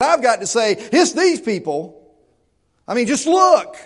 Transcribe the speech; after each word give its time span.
I've 0.00 0.22
got 0.22 0.40
to 0.40 0.46
say, 0.46 0.72
it's 0.74 1.12
these 1.12 1.40
people. 1.40 1.94
I 2.86 2.94
mean, 2.94 3.06
just 3.06 3.26
look. 3.26 3.76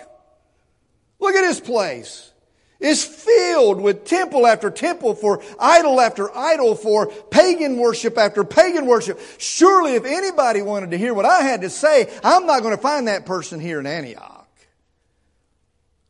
Look 1.19 1.35
at 1.35 1.41
this 1.41 1.59
place. 1.59 2.31
It's 2.79 3.03
filled 3.03 3.79
with 3.81 4.03
temple 4.03 4.45
after 4.45 4.69
temple 4.69 5.15
for 5.15 5.41
idol 5.57 6.01
after 6.01 6.35
idol 6.35 6.75
for 6.75 7.07
pagan 7.07 7.77
worship 7.77 8.17
after 8.17 8.43
pagan 8.43 8.85
worship. 8.85 9.19
Surely 9.37 9.93
if 9.93 10.03
anybody 10.05 10.61
wanted 10.61 10.91
to 10.91 10.97
hear 10.97 11.13
what 11.13 11.25
I 11.25 11.41
had 11.41 11.61
to 11.61 11.69
say, 11.69 12.11
I'm 12.23 12.45
not 12.45 12.61
going 12.61 12.75
to 12.75 12.81
find 12.81 13.07
that 13.07 13.25
person 13.25 13.59
here 13.59 13.79
in 13.79 13.87
Antioch. 13.87 14.32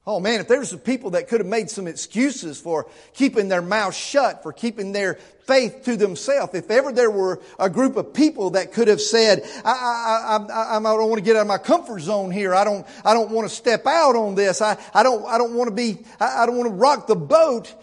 Oh 0.05 0.19
man, 0.19 0.41
if 0.41 0.49
there's 0.49 0.69
some 0.69 0.79
people 0.79 1.11
that 1.11 1.29
could 1.29 1.39
have 1.39 1.47
made 1.47 1.69
some 1.69 1.87
excuses 1.87 2.59
for 2.59 2.89
keeping 3.13 3.47
their 3.47 3.61
mouth 3.61 3.95
shut, 3.95 4.43
for 4.43 4.51
keeping 4.51 4.91
their 4.91 5.15
faith 5.47 5.83
to 5.85 5.95
themselves, 5.95 6.53
if 6.53 6.69
ever 6.69 6.91
there 6.91 7.09
were 7.09 7.41
a 7.57 7.69
group 7.69 7.95
of 7.95 8.13
people 8.13 8.49
that 8.51 8.73
could 8.73 8.89
have 8.89 8.99
said, 8.99 9.43
I, 9.63 9.71
I, 9.71 10.37
I, 10.51 10.77
I, 10.77 10.81
don't 10.81 11.09
want 11.09 11.19
to 11.19 11.23
get 11.23 11.37
out 11.37 11.43
of 11.43 11.47
my 11.47 11.57
comfort 11.57 12.01
zone 12.01 12.31
here. 12.31 12.53
I 12.53 12.65
don't, 12.65 12.85
I 13.05 13.13
don't 13.13 13.31
want 13.31 13.47
to 13.47 13.55
step 13.55 13.85
out 13.85 14.17
on 14.17 14.35
this. 14.35 14.61
I, 14.61 14.77
I 14.93 15.03
don't, 15.03 15.25
I 15.25 15.37
don't 15.37 15.53
want 15.53 15.69
to 15.69 15.75
be, 15.75 15.99
I, 16.19 16.43
I 16.43 16.45
don't 16.47 16.57
want 16.57 16.69
to 16.69 16.75
rock 16.75 17.07
the 17.07 17.15
boat. 17.15 17.73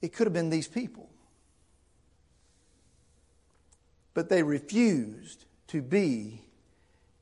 It 0.00 0.14
could 0.14 0.26
have 0.26 0.34
been 0.34 0.48
these 0.48 0.68
people. 0.68 1.10
But 4.14 4.30
they 4.30 4.42
refused 4.42 5.44
to 5.68 5.82
be 5.82 6.40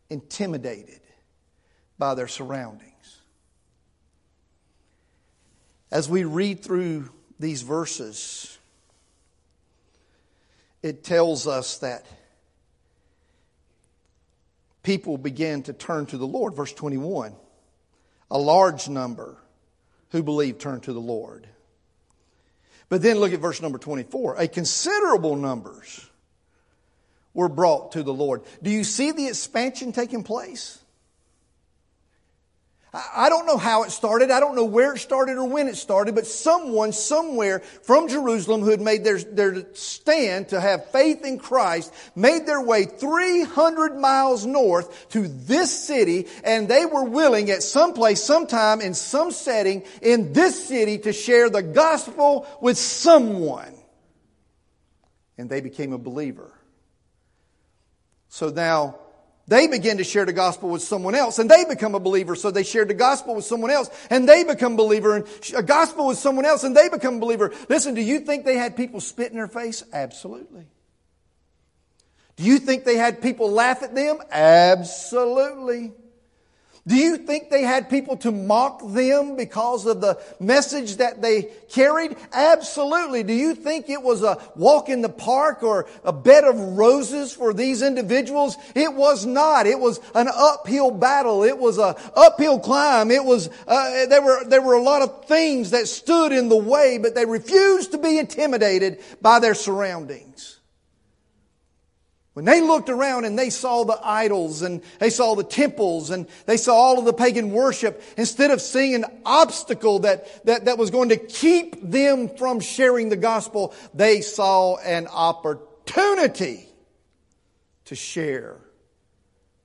intimidated 0.09 1.01
by 1.99 2.15
their 2.15 2.29
surroundings 2.29 2.90
as 5.91 6.09
we 6.09 6.25
read 6.25 6.63
through 6.63 7.11
these 7.39 7.63
verses, 7.63 8.59
it 10.83 11.05
tells 11.05 11.47
us 11.47 11.79
that 11.79 12.07
people 14.83 15.19
began 15.19 15.63
to 15.65 15.73
turn 15.73 16.07
to 16.07 16.19
the 16.19 16.27
Lord. 16.27 16.55
Verse 16.55 16.73
21 16.73 17.35
a 18.31 18.39
large 18.39 18.89
number 18.89 19.37
who 20.11 20.23
believed 20.23 20.61
turned 20.61 20.85
to 20.85 20.93
the 20.93 21.01
Lord. 21.01 21.49
But 22.89 23.03
then 23.03 23.19
look 23.19 23.33
at 23.33 23.41
verse 23.41 23.61
number 23.63 23.79
24. 23.79 24.37
A 24.37 24.49
considerable 24.49 25.37
numbers 25.37 26.09
were 27.35 27.49
brought 27.49 27.93
to 27.93 28.03
the 28.03 28.13
Lord. 28.13 28.43
Do 28.63 28.71
you 28.71 28.85
see 28.85 29.13
the 29.13 29.29
expansion 29.29 29.93
taking 29.93 30.25
place? 30.25 30.80
I 32.93 33.29
don't 33.29 33.47
know 33.47 33.57
how 33.57 33.85
it 33.85 33.93
started. 33.93 34.33
I 34.33 34.41
don't 34.41 34.57
know 34.57 34.65
where 34.65 34.95
it 34.95 34.99
started 34.99 35.37
or 35.37 35.45
when 35.45 35.69
it 35.69 35.77
started, 35.77 36.17
but 36.17 36.27
someone 36.27 36.93
somewhere 36.93 37.61
from 37.61 38.09
Jerusalem 38.09 38.63
who 38.63 38.71
had 38.71 38.81
made 38.81 39.05
their, 39.05 39.19
their 39.19 39.65
stand 39.75 40.49
to 40.49 40.61
have 40.61 40.91
faith 40.91 41.25
in 41.25 41.39
Christ 41.39 41.95
made 42.17 42.47
their 42.47 42.61
way 42.61 42.87
300 42.87 43.97
miles 43.97 44.45
north 44.45 45.09
to 45.11 45.29
this 45.29 45.87
city 45.87 46.27
and 46.43 46.67
they 46.67 46.85
were 46.85 47.05
willing 47.05 47.51
at 47.51 47.63
some 47.63 47.93
place, 47.93 48.21
sometime 48.25 48.81
in 48.81 48.95
some 48.95 49.31
setting 49.31 49.85
in 50.03 50.33
this 50.33 50.67
city 50.67 50.99
to 50.99 51.13
share 51.13 51.49
the 51.49 51.63
gospel 51.63 52.45
with 52.61 52.77
someone. 52.77 53.73
And 55.39 55.49
they 55.49 55.61
became 55.61 55.93
a 55.93 55.99
believer. 55.99 56.53
So 58.31 58.49
now 58.49 58.99
they 59.51 59.67
begin 59.67 59.99
to 59.99 60.05
share 60.05 60.25
the 60.25 60.33
gospel 60.33 60.69
with 60.69 60.81
someone 60.81 61.17
else 61.17 61.41
and 61.41 61.51
they 61.51 61.65
become 61.65 61.97
a 61.97 62.01
believer. 62.01 62.37
So 62.37 62.53
they 62.53 62.63
shared 62.63 62.87
the 62.87 62.95
gospel 62.95 63.35
with 63.35 63.45
someone 63.45 63.73
else 63.73 63.91
and 64.09 64.29
they 64.29 64.45
become 64.45 64.77
believer 64.77 65.17
and 65.17 65.27
a 65.57 65.63
gospel 65.63 66.07
with 66.07 66.19
someone 66.19 66.45
else 66.45 66.63
and 66.63 66.77
they 66.77 66.89
become 66.89 67.19
believer. 67.19 67.53
Listen, 67.69 67.95
do 67.95 68.01
you 68.01 68.21
think 68.21 68.45
they 68.45 68.57
had 68.57 68.77
people 68.77 69.01
spit 69.01 69.33
in 69.33 69.37
their 69.37 69.49
face? 69.49 69.83
Absolutely. 69.93 70.69
Do 72.37 72.45
you 72.45 72.61
think 72.61 72.85
they 72.85 72.97
had 72.97 73.21
people 73.21 73.51
laugh 73.51 73.83
at 73.83 73.93
them? 73.93 74.19
Absolutely. 74.31 75.95
Do 76.87 76.97
you 76.97 77.19
think 77.19 77.51
they 77.51 77.63
had 77.63 77.91
people 77.91 78.17
to 78.19 78.33
mock 78.33 78.81
them 78.87 79.37
because 79.37 79.85
of 79.85 80.01
the 80.01 80.19
message 80.41 80.97
that 80.97 81.21
they 81.21 81.51
carried? 81.69 82.17
Absolutely. 82.33 83.23
Do 83.23 83.35
you 83.35 83.55
think 83.55 83.91
it 83.91 84.03
was 84.03 84.23
a 84.23 84.39
walk 84.57 84.89
in 84.89 85.03
the 85.03 85.11
park 85.11 85.63
or 85.63 85.87
a 86.05 86.13
bed 86.13 86.45
of 86.45 86.59
roses 86.59 87.35
for 87.35 87.53
these 87.53 87.83
individuals? 87.83 88.57
It 88.75 88.95
was 88.95 89.27
not. 89.27 89.67
It 89.67 89.79
was 89.79 90.01
an 90.15 90.29
uphill 90.33 90.91
battle. 90.91 91.45
It 91.45 91.59
was 91.59 91.77
a 91.77 91.97
uphill 92.17 92.59
climb. 92.59 93.11
It 93.11 93.25
was, 93.25 93.51
uh, 93.67 94.07
there 94.07 94.23
were, 94.23 94.45
there 94.47 94.63
were 94.63 94.75
a 94.75 94.83
lot 94.83 95.03
of 95.03 95.27
things 95.27 95.73
that 95.73 95.87
stood 95.87 96.33
in 96.33 96.49
the 96.49 96.57
way, 96.57 96.97
but 96.97 97.15
they 97.15 97.27
refused 97.27 97.93
to 97.93 97.99
be 97.99 98.19
intimidated 98.19 99.01
by 99.21 99.39
their 99.39 99.55
surroundings. 99.55 100.60
When 102.33 102.45
they 102.45 102.61
looked 102.61 102.89
around 102.89 103.25
and 103.25 103.37
they 103.39 103.51
saw 103.51 103.85
the 103.85 103.99
idols 104.03 104.63
and 104.63 104.83
they 105.01 105.11
saw 105.11 105.35
the 105.35 105.45
temples 105.45 106.11
and 106.11 106.29
they 106.47 106.57
saw 106.57 106.75
all 106.75 106.99
of 106.99 107.05
the 107.05 107.13
pagan 107.13 107.51
worship, 107.51 108.03
instead 108.17 108.53
of 108.53 108.61
seeing 108.61 108.95
an 108.95 109.05
obstacle 109.27 110.01
that, 110.01 110.45
that, 110.47 110.67
that 110.67 110.79
was 110.79 110.91
going 110.91 111.09
to 111.09 111.17
keep 111.17 111.83
them 111.83 112.29
from 112.29 112.61
sharing 112.61 113.09
the 113.09 113.17
gospel, 113.17 113.75
they 113.95 114.21
saw 114.21 114.77
an 114.77 115.09
opportunity 115.09 116.69
to 117.87 117.97
share 117.97 118.57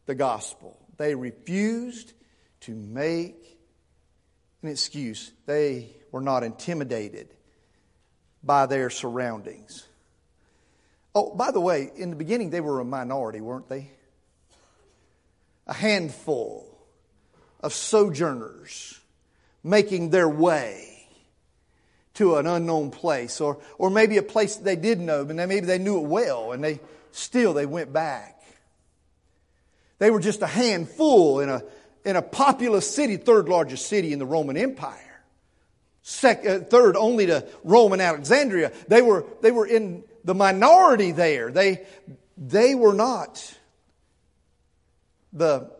the 0.07 0.16
gospel. 0.16 0.76
They 0.97 1.13
refused 1.13 2.13
to 2.61 2.74
make 2.74 3.59
an 4.63 4.70
excuse. 4.70 5.32
They 5.45 5.95
were 6.11 6.22
not 6.22 6.43
intimidated 6.43 7.28
by 8.43 8.66
their 8.66 8.89
surroundings. 8.89 9.86
Oh, 11.18 11.34
by 11.34 11.51
the 11.51 11.61
way, 11.61 11.89
in 11.95 12.09
the 12.09 12.16
beginning, 12.18 12.49
they 12.49 12.59
were 12.59 12.82
a 12.82 12.86
minority, 12.86 13.39
weren't 13.39 13.70
they? 13.70 13.89
A 15.66 15.74
handful 15.74 16.68
of 17.61 17.74
sojourners 17.74 18.99
making 19.63 20.09
their 20.09 20.28
way 20.28 21.07
to 22.16 22.36
an 22.36 22.45
unknown 22.47 22.91
place, 22.91 23.41
or, 23.41 23.59
or 23.78 23.89
maybe 23.89 24.18
a 24.18 24.24
place 24.24 24.57
they 24.57 24.76
did 24.76 24.99
know, 24.99 25.26
but 25.26 25.36
maybe 25.36 25.61
they 25.61 25.78
knew 25.78 25.97
it 25.97 26.07
well, 26.07 26.51
and 26.51 26.63
they 26.63 26.80
still 27.11 27.53
they 27.53 27.66
went 27.66 27.91
back. 27.91 28.41
They 29.99 30.11
were 30.11 30.20
just 30.20 30.41
a 30.41 30.47
handful 30.47 31.39
in 31.39 31.49
a, 31.49 31.63
in 32.03 32.16
a 32.18 32.22
populous 32.22 32.93
city, 32.93 33.18
third 33.18 33.47
largest 33.47 33.88
city 33.88 34.11
in 34.11 34.20
the 34.20 34.26
Roman 34.26 34.57
Empire. 34.57 35.24
Second, 36.03 36.63
uh, 36.63 36.66
third 36.66 36.95
only 36.95 37.26
to 37.26 37.47
Rome 37.63 37.93
and 37.93 38.01
Alexandria. 38.01 38.72
They 38.88 39.01
were, 39.01 39.26
they 39.41 39.51
were 39.51 39.66
in 39.66 40.03
the 40.26 40.36
minority 40.36 41.11
there. 41.11 41.51
They, 41.51 41.86
they 42.36 42.76
were 42.76 42.93
not 42.93 43.57
the 45.32 45.71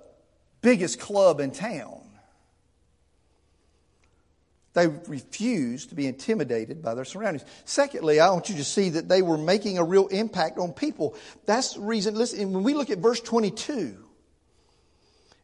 biggest 0.62 1.00
club 1.00 1.40
in 1.40 1.52
town. 1.52 2.02
They 4.74 4.88
refused 4.88 5.90
to 5.90 5.96
be 5.96 6.06
intimidated 6.06 6.82
by 6.82 6.96
their 6.96 7.06
surroundings. 7.06 7.46
Secondly, 7.64 8.20
I 8.20 8.30
want 8.30 8.50
you 8.50 8.56
to 8.58 8.64
see 8.64 8.90
that 8.90 9.08
they 9.08 9.22
were 9.22 9.38
making 9.38 9.78
a 9.78 9.84
real 9.84 10.08
impact 10.08 10.60
on 10.60 10.74
people. 10.74 11.16
That's 11.46 11.74
the 11.76 11.82
reason, 11.82 12.16
listen, 12.16 12.52
when 12.52 12.64
we 12.64 12.74
look 12.74 12.90
at 12.90 12.98
verse 12.98 13.22
22, 13.22 14.05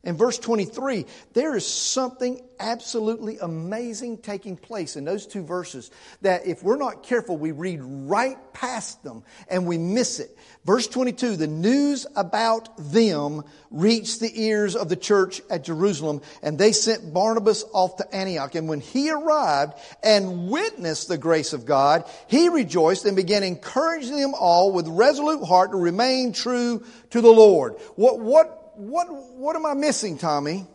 in 0.04 0.18
verse 0.18 0.40
23, 0.40 1.06
there 1.34 1.56
is 1.56 1.68
something 1.68 2.42
absolutely 2.60 3.38
amazing 3.38 4.18
taking 4.18 4.58
place 4.58 4.96
in 4.96 5.06
those 5.06 5.28
two 5.28 5.44
verses 5.44 5.92
that 6.22 6.48
if 6.48 6.64
we're 6.64 6.78
not 6.78 7.04
careful, 7.04 7.38
we 7.38 7.52
read 7.52 7.80
right 7.84 8.38
past 8.52 9.04
them 9.04 9.24
and 9.48 9.68
we 9.68 9.78
miss 9.78 10.20
it. 10.20 10.36
Verse 10.66 10.88
22, 10.88 11.36
the 11.36 11.46
news 11.46 12.08
about 12.16 12.70
them 12.78 13.44
reached 13.70 14.20
the 14.20 14.32
ears 14.42 14.76
of 14.76 14.90
the 14.90 14.96
church 14.96 15.40
at 15.52 15.64
Jerusalem 15.64 16.22
and 16.42 16.58
they 16.58 16.72
sent 16.72 17.14
Barnabas 17.14 17.64
off 17.72 17.98
to 17.98 18.16
Antioch. 18.16 18.56
And 18.56 18.68
when 18.68 18.80
he 18.80 19.12
arrived 19.12 19.74
and 20.02 20.50
witnessed 20.50 21.10
the 21.10 21.18
grace 21.20 21.54
of 21.54 21.66
God, 21.68 22.10
he 22.26 22.50
rejoiced 22.50 23.06
and 23.06 23.16
began 23.16 23.44
encouraging 23.44 24.18
them 24.18 24.34
all 24.34 24.72
with 24.72 24.88
resolute 24.88 25.44
heart 25.44 25.72
to 25.72 25.78
remain 25.78 26.34
true 26.34 26.84
to 27.12 27.22
the 27.22 27.32
Lord. 27.32 27.76
What, 27.96 28.20
what, 28.20 28.61
what, 28.82 29.08
what 29.12 29.56
am 29.56 29.66
I 29.66 29.74
missing, 29.74 30.18
Tommy? 30.18 30.66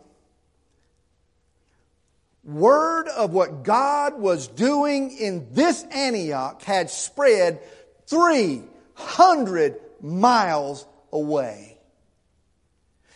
Word 2.43 3.09
of 3.09 3.33
what 3.33 3.63
God 3.63 4.17
was 4.17 4.47
doing 4.47 5.11
in 5.11 5.47
this 5.51 5.83
Antioch 5.91 6.61
had 6.63 6.89
spread 6.89 7.59
300 8.07 9.75
miles 10.01 10.85
away. 11.11 11.77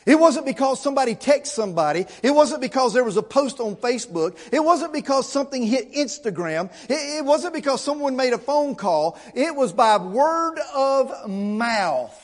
It 0.06 0.20
wasn't 0.20 0.46
because 0.48 0.82
somebody 0.82 1.16
texted 1.16 1.48
somebody. 1.48 2.08
It 2.24 2.32
wasn't 2.32 2.60
because 2.60 2.92
there 2.92 3.04
was 3.04 3.16
a 3.16 3.24
post 3.24 3.62
on 3.62 3.78
Facebook. 3.78 4.38
It 4.52 4.62
wasn't 4.62 4.92
because 4.92 5.32
something 5.32 5.64
hit 5.64 5.94
Instagram. 5.94 6.70
It, 6.90 7.20
it 7.20 7.24
wasn't 7.24 7.54
because 7.54 7.82
someone 7.82 8.18
made 8.18 8.34
a 8.34 8.38
phone 8.38 8.76
call. 8.76 9.18
It 9.34 9.56
was 9.56 9.72
by 9.72 9.98
word 9.98 10.60
of 10.74 11.30
mouth. 11.30 12.18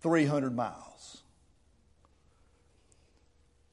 300 0.00 0.56
miles 0.56 0.91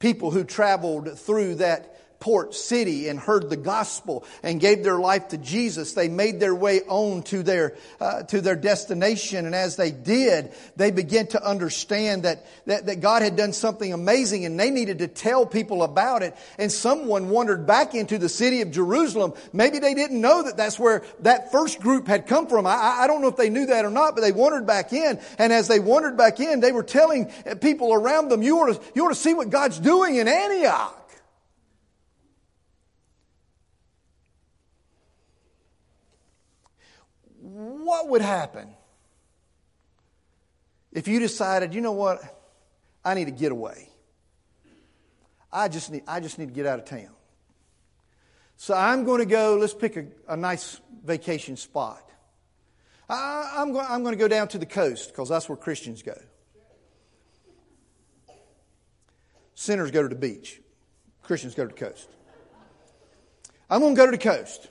people 0.00 0.30
who 0.30 0.42
traveled 0.42 1.18
through 1.18 1.54
that 1.56 1.89
port 2.20 2.54
city 2.54 3.08
and 3.08 3.18
heard 3.18 3.48
the 3.48 3.56
gospel 3.56 4.24
and 4.42 4.60
gave 4.60 4.84
their 4.84 4.98
life 4.98 5.28
to 5.28 5.38
Jesus, 5.38 5.94
they 5.94 6.08
made 6.08 6.38
their 6.38 6.54
way 6.54 6.82
on 6.82 7.22
to 7.24 7.42
their, 7.42 7.76
uh, 7.98 8.22
to 8.24 8.42
their 8.42 8.54
destination. 8.54 9.46
And 9.46 9.54
as 9.54 9.76
they 9.76 9.90
did, 9.90 10.52
they 10.76 10.90
began 10.90 11.26
to 11.28 11.42
understand 11.42 12.24
that, 12.24 12.44
that, 12.66 12.86
that 12.86 13.00
God 13.00 13.22
had 13.22 13.36
done 13.36 13.54
something 13.54 13.92
amazing 13.92 14.44
and 14.44 14.60
they 14.60 14.70
needed 14.70 14.98
to 14.98 15.08
tell 15.08 15.46
people 15.46 15.82
about 15.82 16.22
it. 16.22 16.36
And 16.58 16.70
someone 16.70 17.30
wandered 17.30 17.66
back 17.66 17.94
into 17.94 18.18
the 18.18 18.28
city 18.28 18.60
of 18.60 18.70
Jerusalem. 18.70 19.32
Maybe 19.54 19.78
they 19.78 19.94
didn't 19.94 20.20
know 20.20 20.42
that 20.42 20.58
that's 20.58 20.78
where 20.78 21.02
that 21.20 21.50
first 21.50 21.80
group 21.80 22.06
had 22.06 22.26
come 22.26 22.46
from. 22.46 22.66
I, 22.66 22.98
I 23.00 23.06
don't 23.06 23.22
know 23.22 23.28
if 23.28 23.36
they 23.36 23.50
knew 23.50 23.66
that 23.66 23.86
or 23.86 23.90
not, 23.90 24.14
but 24.14 24.20
they 24.20 24.32
wandered 24.32 24.66
back 24.66 24.92
in. 24.92 25.18
And 25.38 25.54
as 25.54 25.68
they 25.68 25.80
wandered 25.80 26.18
back 26.18 26.38
in, 26.38 26.60
they 26.60 26.72
were 26.72 26.82
telling 26.82 27.32
people 27.62 27.94
around 27.94 28.28
them, 28.28 28.42
you 28.42 28.58
ought 28.58 28.74
to, 28.74 28.80
you 28.94 29.06
ought 29.06 29.08
to 29.08 29.14
see 29.14 29.32
what 29.32 29.48
God's 29.48 29.78
doing 29.78 30.16
in 30.16 30.28
Antioch. 30.28 30.99
What 37.60 38.08
would 38.08 38.22
happen 38.22 38.68
if 40.92 41.06
you 41.06 41.20
decided, 41.20 41.74
you 41.74 41.80
know 41.80 41.92
what, 41.92 42.20
I 43.04 43.14
need 43.14 43.26
to 43.26 43.30
get 43.30 43.52
away? 43.52 43.88
I 45.52 45.68
just 45.68 45.90
need, 45.90 46.02
I 46.06 46.20
just 46.20 46.38
need 46.38 46.48
to 46.48 46.54
get 46.54 46.66
out 46.66 46.78
of 46.78 46.84
town. 46.84 47.10
So 48.56 48.74
I'm 48.74 49.04
going 49.04 49.20
to 49.20 49.26
go, 49.26 49.56
let's 49.56 49.74
pick 49.74 49.96
a, 49.96 50.06
a 50.28 50.36
nice 50.36 50.80
vacation 51.04 51.56
spot. 51.56 52.08
I, 53.08 53.56
I'm, 53.58 53.76
I'm 53.76 54.02
going 54.02 54.14
to 54.14 54.18
go 54.18 54.28
down 54.28 54.48
to 54.48 54.58
the 54.58 54.66
coast 54.66 55.08
because 55.08 55.28
that's 55.28 55.48
where 55.48 55.56
Christians 55.56 56.02
go. 56.02 56.18
Sinners 59.54 59.90
go 59.90 60.02
to 60.02 60.08
the 60.08 60.14
beach, 60.14 60.60
Christians 61.22 61.54
go 61.54 61.66
to 61.66 61.74
the 61.74 61.78
coast. 61.78 62.08
I'm 63.68 63.80
going 63.80 63.94
to 63.94 63.98
go 63.98 64.06
to 64.06 64.12
the 64.12 64.18
coast. 64.18 64.68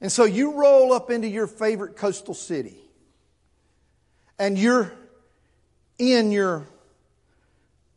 And 0.00 0.12
so 0.12 0.24
you 0.24 0.52
roll 0.52 0.92
up 0.92 1.10
into 1.10 1.28
your 1.28 1.46
favorite 1.46 1.96
coastal 1.96 2.34
city 2.34 2.78
and 4.38 4.56
you're 4.56 4.92
in 5.98 6.30
your 6.30 6.66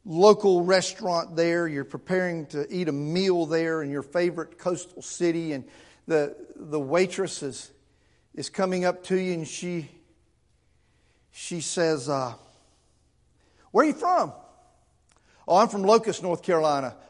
local 0.06 0.64
restaurant 0.64 1.36
there. 1.36 1.68
You're 1.68 1.86
preparing 1.86 2.48
to 2.48 2.66
eat 2.74 2.88
a 2.88 2.92
meal 2.92 3.46
there 3.46 3.84
in 3.84 3.92
your 3.92 4.02
favorite 4.02 4.58
coastal 4.58 5.02
city, 5.02 5.54
and 5.54 5.64
the, 6.08 6.36
the 6.56 6.80
waitress 6.80 7.44
is, 7.44 7.72
is 8.34 8.50
coming 8.50 8.86
up 8.86 9.04
to 9.06 9.20
you 9.20 9.34
and 9.34 9.48
she, 9.48 9.90
she 11.32 11.62
says, 11.62 12.10
uh, 12.10 12.34
Where 13.72 13.86
are 13.86 13.88
you 13.88 13.94
from? 13.94 14.34
Oh, 15.48 15.58
I'm 15.58 15.68
from 15.68 15.84
Locust, 15.84 16.24
North 16.24 16.44
Carolina. 16.44 16.96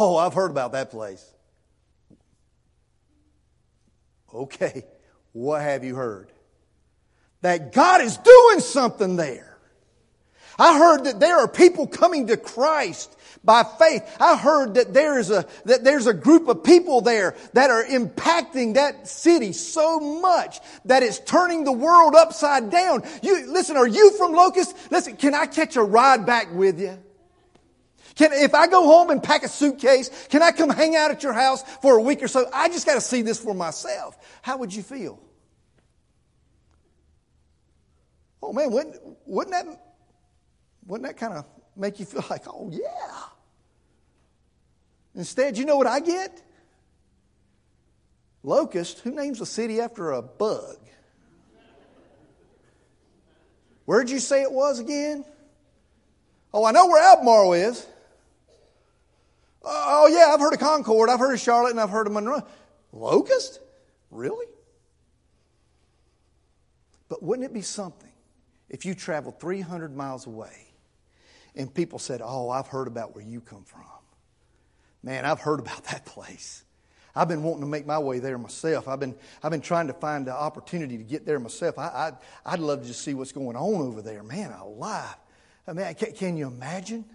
Oh, 0.00 0.16
I've 0.16 0.34
heard 0.34 0.50
about 0.50 0.72
that 0.72 0.90
place. 0.90 1.24
Okay, 4.36 4.84
what 5.32 5.62
have 5.62 5.82
you 5.82 5.94
heard? 5.94 6.30
That 7.40 7.72
God 7.72 8.02
is 8.02 8.18
doing 8.18 8.60
something 8.60 9.16
there. 9.16 9.56
I 10.58 10.78
heard 10.78 11.04
that 11.04 11.20
there 11.20 11.38
are 11.38 11.48
people 11.48 11.86
coming 11.86 12.26
to 12.26 12.36
Christ 12.36 13.16
by 13.42 13.62
faith. 13.62 14.02
I 14.20 14.36
heard 14.36 14.74
that 14.74 14.92
there 14.92 15.18
is 15.18 15.30
a, 15.30 15.46
that 15.64 15.84
there's 15.84 16.06
a 16.06 16.12
group 16.12 16.48
of 16.48 16.64
people 16.64 17.00
there 17.00 17.34
that 17.54 17.70
are 17.70 17.84
impacting 17.84 18.74
that 18.74 19.08
city 19.08 19.52
so 19.52 20.00
much 20.00 20.60
that 20.84 21.02
it's 21.02 21.18
turning 21.20 21.64
the 21.64 21.72
world 21.72 22.14
upside 22.14 22.70
down. 22.70 23.04
You, 23.22 23.50
listen, 23.50 23.78
are 23.78 23.88
you 23.88 24.12
from 24.18 24.32
Locust? 24.32 24.76
Listen, 24.90 25.16
can 25.16 25.34
I 25.34 25.46
catch 25.46 25.76
a 25.76 25.82
ride 25.82 26.26
back 26.26 26.52
with 26.52 26.78
you? 26.78 26.98
Can, 28.16 28.32
if 28.32 28.54
I 28.54 28.66
go 28.66 28.82
home 28.84 29.10
and 29.10 29.22
pack 29.22 29.42
a 29.42 29.48
suitcase, 29.48 30.10
can 30.28 30.42
I 30.42 30.50
come 30.50 30.70
hang 30.70 30.96
out 30.96 31.10
at 31.10 31.22
your 31.22 31.34
house 31.34 31.62
for 31.82 31.98
a 31.98 32.02
week 32.02 32.22
or 32.22 32.28
so? 32.28 32.48
I 32.52 32.68
just 32.68 32.86
got 32.86 32.94
to 32.94 33.00
see 33.00 33.20
this 33.20 33.38
for 33.38 33.54
myself. 33.54 34.16
How 34.40 34.56
would 34.56 34.74
you 34.74 34.82
feel? 34.82 35.20
Oh 38.42 38.54
man, 38.54 38.70
wouldn't, 38.70 38.96
wouldn't 39.26 39.52
that, 39.52 39.66
wouldn't 40.86 41.06
that 41.06 41.18
kind 41.18 41.34
of 41.34 41.44
make 41.76 42.00
you 42.00 42.06
feel 42.06 42.24
like, 42.30 42.44
oh 42.46 42.70
yeah? 42.72 43.22
Instead, 45.14 45.58
you 45.58 45.66
know 45.66 45.76
what 45.76 45.86
I 45.86 46.00
get? 46.00 46.42
Locust, 48.42 49.00
who 49.00 49.10
names 49.10 49.40
a 49.40 49.46
city 49.46 49.80
after 49.80 50.12
a 50.12 50.22
bug? 50.22 50.76
Where'd 53.84 54.08
you 54.08 54.20
say 54.20 54.42
it 54.42 54.52
was 54.52 54.78
again? 54.78 55.24
Oh, 56.54 56.64
I 56.64 56.72
know 56.72 56.86
where 56.86 57.02
Albemarle 57.02 57.52
is. 57.54 57.86
Oh, 59.68 60.04
oh, 60.04 60.06
yeah, 60.06 60.32
I've 60.32 60.38
heard 60.38 60.52
of 60.52 60.60
Concord, 60.60 61.10
I've 61.10 61.18
heard 61.18 61.34
of 61.34 61.40
Charlotte, 61.40 61.70
and 61.70 61.80
I've 61.80 61.90
heard 61.90 62.06
of 62.06 62.12
Monroe. 62.12 62.46
Locust? 62.92 63.58
Really? 64.12 64.46
But 67.08 67.22
wouldn't 67.22 67.44
it 67.44 67.52
be 67.52 67.62
something 67.62 68.12
if 68.68 68.84
you 68.84 68.94
traveled 68.94 69.40
300 69.40 69.94
miles 69.96 70.26
away 70.26 70.68
and 71.56 71.72
people 71.72 71.98
said, 71.98 72.20
Oh, 72.24 72.48
I've 72.48 72.68
heard 72.68 72.86
about 72.86 73.14
where 73.14 73.24
you 73.24 73.40
come 73.40 73.64
from? 73.64 73.82
Man, 75.02 75.24
I've 75.24 75.40
heard 75.40 75.60
about 75.60 75.84
that 75.84 76.04
place. 76.04 76.62
I've 77.14 77.28
been 77.28 77.42
wanting 77.42 77.62
to 77.62 77.66
make 77.66 77.86
my 77.86 77.98
way 77.98 78.18
there 78.18 78.36
myself. 78.36 78.88
I've 78.88 79.00
been, 79.00 79.14
I've 79.42 79.50
been 79.50 79.62
trying 79.62 79.86
to 79.86 79.94
find 79.94 80.26
the 80.26 80.34
opportunity 80.34 80.98
to 80.98 81.04
get 81.04 81.24
there 81.24 81.38
myself. 81.38 81.78
I, 81.78 82.12
I, 82.44 82.50
would 82.52 82.60
love 82.60 82.82
to 82.82 82.86
just 82.86 83.00
see 83.00 83.14
what's 83.14 83.32
going 83.32 83.56
on 83.56 83.80
over 83.80 84.02
there. 84.02 84.22
Man, 84.22 84.52
alive. 84.52 85.16
I 85.66 85.72
mean, 85.72 85.94
can, 85.94 86.12
can 86.12 86.36
you 86.36 86.46
imagine? 86.46 87.06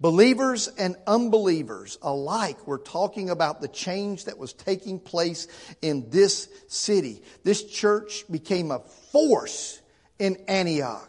Believers 0.00 0.68
and 0.78 0.96
unbelievers 1.06 1.98
alike 2.00 2.66
were 2.66 2.78
talking 2.78 3.28
about 3.28 3.60
the 3.60 3.68
change 3.68 4.24
that 4.24 4.38
was 4.38 4.54
taking 4.54 4.98
place 4.98 5.46
in 5.82 6.08
this 6.08 6.48
city. 6.68 7.22
This 7.44 7.62
church 7.64 8.24
became 8.30 8.70
a 8.70 8.78
force 8.78 9.78
in 10.18 10.38
Antioch. 10.48 11.06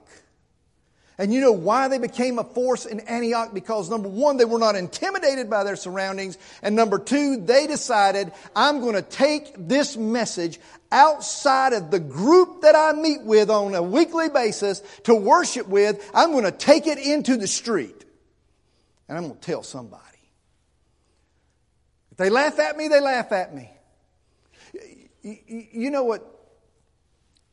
And 1.17 1.31
you 1.31 1.39
know 1.39 1.53
why 1.53 1.87
they 1.87 1.99
became 1.99 2.37
a 2.39 2.43
force 2.43 2.85
in 2.85 2.99
Antioch? 3.01 3.53
Because 3.53 3.89
number 3.89 4.09
one, 4.09 4.37
they 4.37 4.45
were 4.45 4.59
not 4.59 4.75
intimidated 4.75 5.49
by 5.49 5.63
their 5.63 5.75
surroundings. 5.75 6.37
And 6.61 6.75
number 6.75 6.99
two, 6.99 7.37
they 7.37 7.67
decided, 7.67 8.33
I'm 8.55 8.81
going 8.81 8.95
to 8.95 9.01
take 9.03 9.53
this 9.55 9.95
message 9.95 10.59
outside 10.91 11.73
of 11.73 11.91
the 11.91 11.99
group 11.99 12.63
that 12.63 12.75
I 12.75 12.91
meet 12.93 13.21
with 13.21 13.49
on 13.49 13.75
a 13.75 13.83
weekly 13.83 14.29
basis 14.29 14.81
to 15.03 15.15
worship 15.15 15.67
with. 15.67 16.09
I'm 16.13 16.31
going 16.31 16.43
to 16.43 16.51
take 16.51 16.87
it 16.87 16.97
into 16.97 17.37
the 17.37 17.47
street 17.47 18.03
and 19.11 19.17
I'm 19.17 19.27
going 19.27 19.37
to 19.37 19.45
tell 19.45 19.61
somebody. 19.61 20.03
If 22.11 22.17
they 22.17 22.29
laugh 22.29 22.57
at 22.59 22.77
me, 22.77 22.87
they 22.87 23.01
laugh 23.01 23.33
at 23.33 23.53
me. 23.53 23.69
You 25.21 25.89
know 25.89 26.05
what? 26.05 26.25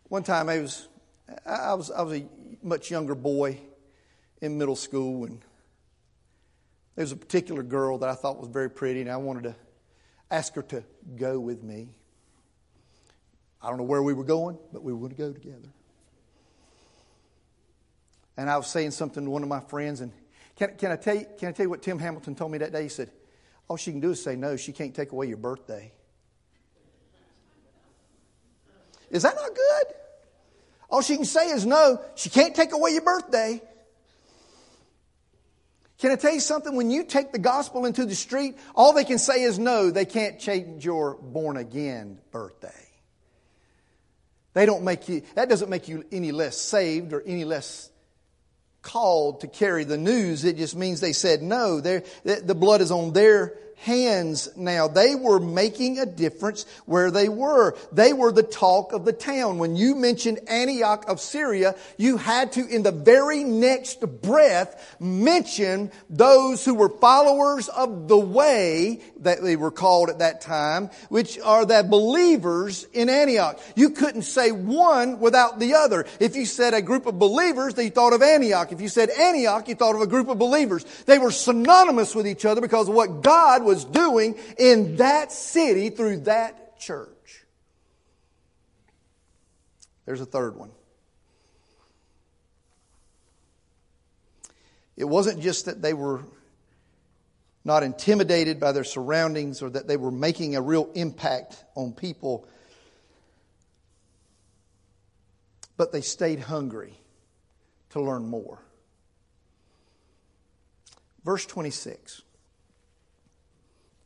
One 0.05 0.23
time 0.23 0.49
I 0.49 0.61
was, 0.61 0.87
I 1.45 1.75
was, 1.75 1.91
I 1.91 2.03
was 2.03 2.21
a 2.21 2.29
much 2.63 2.93
younger 2.93 3.17
boy 3.17 3.59
in 4.41 4.57
middle 4.57 4.77
school, 4.77 5.25
and 5.25 5.41
there 6.95 7.03
was 7.03 7.11
a 7.11 7.17
particular 7.17 7.65
girl 7.65 7.99
that 7.99 8.09
I 8.09 8.15
thought 8.15 8.39
was 8.39 8.51
very 8.51 8.71
pretty, 8.71 9.01
and 9.01 9.11
I 9.11 9.17
wanted 9.17 9.43
to 9.43 9.57
ask 10.31 10.55
her 10.55 10.63
to 10.63 10.85
go 11.17 11.41
with 11.41 11.65
me. 11.65 11.89
I 13.61 13.69
don't 13.69 13.79
know 13.79 13.83
where 13.83 14.05
we 14.05 14.15
were 14.15 14.23
going, 14.23 14.59
but 14.73 14.85
we 14.85 14.93
were 14.93 15.01
going 15.01 15.11
to 15.11 15.17
go 15.17 15.33
together. 15.33 15.71
And 18.37 18.49
I 18.49 18.57
was 18.57 18.69
saying 18.69 18.93
something 18.93 19.25
to 19.25 19.31
one 19.31 19.43
of 19.43 19.49
my 19.49 19.59
friends, 19.59 20.01
and 20.01 20.13
can, 20.59 20.75
can, 20.77 20.91
I 20.91 20.97
tell 20.97 21.15
you, 21.15 21.27
can 21.39 21.49
I 21.51 21.53
tell 21.53 21.65
you 21.65 21.71
what 21.71 21.83
Tim 21.83 22.01
Hamilton 22.01 22.35
told 22.35 22.51
me 22.51 22.59
that 22.59 22.73
day? 22.73 22.83
He 22.83 22.89
said, 22.89 23.11
All 23.69 23.77
she 23.77 23.93
can 23.93 24.01
do 24.01 24.11
is 24.11 24.23
say 24.23 24.35
no. 24.35 24.57
She 24.57 24.73
can't 24.73 24.95
take 24.95 25.13
away 25.13 25.29
your 25.29 25.37
birthday. 25.37 25.93
Is 29.11 29.23
that 29.23 29.37
not 29.37 29.55
good? 29.55 29.95
All 30.91 31.01
she 31.01 31.17
can 31.17 31.25
say 31.25 31.51
is 31.51 31.65
no. 31.65 32.03
She 32.17 32.29
can't 32.29 32.55
take 32.55 32.73
away 32.73 32.91
your 32.91 33.03
birthday. 33.03 33.63
Can 35.99 36.11
I 36.11 36.17
tell 36.17 36.33
you 36.33 36.41
something? 36.41 36.75
When 36.77 36.91
you 36.91 37.05
take 37.05 37.33
the 37.33 37.39
gospel 37.39 37.85
into 37.85 38.05
the 38.05 38.15
street, 38.15 38.57
all 38.75 38.93
they 38.93 39.05
can 39.05 39.19
say 39.19 39.43
is 39.43 39.59
no. 39.59 39.91
They 39.91 40.05
can't 40.05 40.39
change 40.39 40.85
your 40.85 41.15
born 41.15 41.57
again 41.57 42.19
birthday. 42.31 42.89
They 44.55 44.67
don't 44.67 44.83
make 44.83 45.09
you, 45.09 45.23
that 45.35 45.49
doesn't 45.49 45.69
make 45.71 45.89
you 45.89 46.05
any 46.11 46.33
less 46.33 46.57
saved 46.57 47.13
or 47.13 47.23
any 47.23 47.45
less 47.45 47.91
called 48.83 49.41
to 49.41 49.47
carry 49.49 49.85
the 49.85 49.99
news. 49.99 50.45
It 50.45 50.57
just 50.57 50.77
means 50.77 51.01
they 51.01 51.13
said 51.13 51.43
no. 51.43 51.81
the 51.81 52.57
blood 52.59 52.81
is 52.81 52.91
on 52.91 53.13
their 53.13 53.59
hands 53.79 54.49
now. 54.57 54.89
They 54.89 55.15
were 55.15 55.39
making 55.39 55.99
a 55.99 56.07
difference 56.07 56.67
where 56.85 57.11
they 57.11 57.29
were. 57.29 57.77
They 57.93 58.13
were 58.13 58.33
the 58.33 58.43
talk 58.43 58.93
of 58.93 59.05
the 59.05 59.13
town. 59.13 59.59
When 59.59 59.77
you 59.77 59.95
mentioned 59.95 60.41
Antioch 60.49 61.09
of 61.09 61.21
Syria, 61.21 61.77
you 61.97 62.17
had 62.17 62.53
to, 62.53 62.67
in 62.67 62.83
the 62.83 62.93
very 62.93 63.45
next 63.45 64.01
breath, 64.23 64.97
mention 65.01 65.93
those 66.11 66.65
who 66.65 66.75
were 66.75 66.89
followers 66.89 67.69
of 67.69 68.09
the 68.09 68.19
way 68.19 69.01
that 69.21 69.43
they 69.43 69.57
were 69.57 69.71
called 69.71 70.11
at 70.11 70.19
that 70.19 70.41
time, 70.41 70.91
which 71.09 71.39
are 71.39 71.65
the 71.65 71.85
believers 71.89 72.85
in 72.93 73.09
Antioch. 73.09 73.61
You 73.77 73.91
couldn't 73.91 74.23
say 74.23 74.51
one 74.51 75.21
without 75.21 75.59
the 75.59 75.75
other. 75.75 76.07
If 76.19 76.35
you 76.35 76.47
said 76.47 76.75
a 76.75 76.83
group 76.83 77.07
of 77.07 77.19
believers, 77.19 77.75
they 77.75 77.91
thought 77.91 78.13
of 78.13 78.23
Antioch. 78.23 78.73
If 78.73 78.81
you 78.81 78.89
said 78.89 79.11
Antioch, 79.11 79.69
you 79.69 79.75
thought 79.77 79.95
of 79.95 80.03
a 80.03 80.07
group 80.07 80.29
of 80.29 80.39
believers. 80.39 80.85
They 81.07 81.19
were 81.19 81.31
synonymous 81.31 82.15
with 82.15 82.27
each 82.27 82.45
other 82.45 82.61
because 82.61 82.89
of 82.89 82.95
what 82.95 83.23
God 83.23 83.68
was 83.69 83.85
doing 83.85 84.35
in 84.57 84.97
that 84.97 85.31
city 85.31 85.91
through 85.91 86.21
that 86.21 86.81
church. 86.81 87.45
There's 90.07 90.23
a 90.23 90.27
third 90.27 90.57
one. 90.57 90.71
It 94.97 95.05
wasn't 95.05 95.43
just 95.43 95.67
that 95.67 95.83
they 95.83 95.93
were 95.93 96.23
not 97.63 97.83
intimidated 97.83 98.59
by 98.59 98.73
their 98.73 98.85
surroundings 98.85 99.61
or 99.61 99.69
that 99.69 99.87
they 99.87 99.99
were 99.99 100.11
making 100.11 100.57
a 100.57 100.63
real 100.63 100.89
impact 100.95 101.63
on 101.75 101.93
people, 101.93 102.49
but 105.77 105.93
they 105.93 106.01
stayed 106.01 106.41
hungry 106.41 106.95
to 107.91 108.01
learn 108.01 108.27
more. 108.27 108.63
Verse 111.23 111.45
26. 111.45 112.23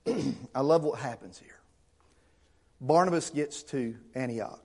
I 0.55 0.61
love 0.61 0.85
what 0.85 0.99
happens 0.99 1.39
here. 1.39 1.59
Barnabas 2.81 3.31
gets 3.31 3.63
to 3.65 3.95
Antioch. 4.15 4.61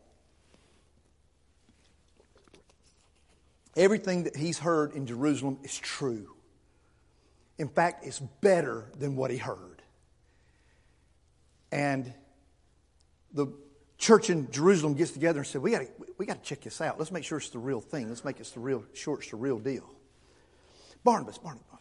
Everything 3.76 4.24
that 4.24 4.36
he's 4.36 4.58
heard 4.58 4.94
in 4.94 5.06
Jerusalem 5.06 5.60
is 5.64 5.78
true. 5.78 6.34
In 7.60 7.68
fact, 7.68 8.06
it's 8.06 8.20
better 8.20 8.86
than 8.98 9.16
what 9.16 9.30
he 9.30 9.38
heard. 9.38 9.84
And 11.72 12.12
the 13.34 13.48
church 14.00 14.30
in 14.32 14.50
Jerusalem 14.52 14.96
gets 14.96 15.12
together 15.12 15.40
and 15.40 15.48
said, 15.48 15.62
We 15.62 15.72
got 15.72 15.80
to 15.82 15.88
we 16.18 16.26
got 16.26 16.44
to 16.44 16.48
check 16.48 16.62
this 16.62 16.82
out. 16.82 16.98
Let's 16.98 17.12
make 17.12 17.24
sure 17.24 17.38
it's 17.38 17.50
the 17.50 17.60
real 17.60 17.82
thing. 17.82 18.10
Let's 18.10 18.26
make 18.26 18.40
it 18.40 18.48
the 18.48 18.60
real, 18.60 18.84
sure 18.94 19.20
it's 19.20 19.30
the 19.30 19.38
real 19.38 19.60
deal. 19.60 19.88
Barnabas, 21.04 21.38
Barnabas, 21.38 21.77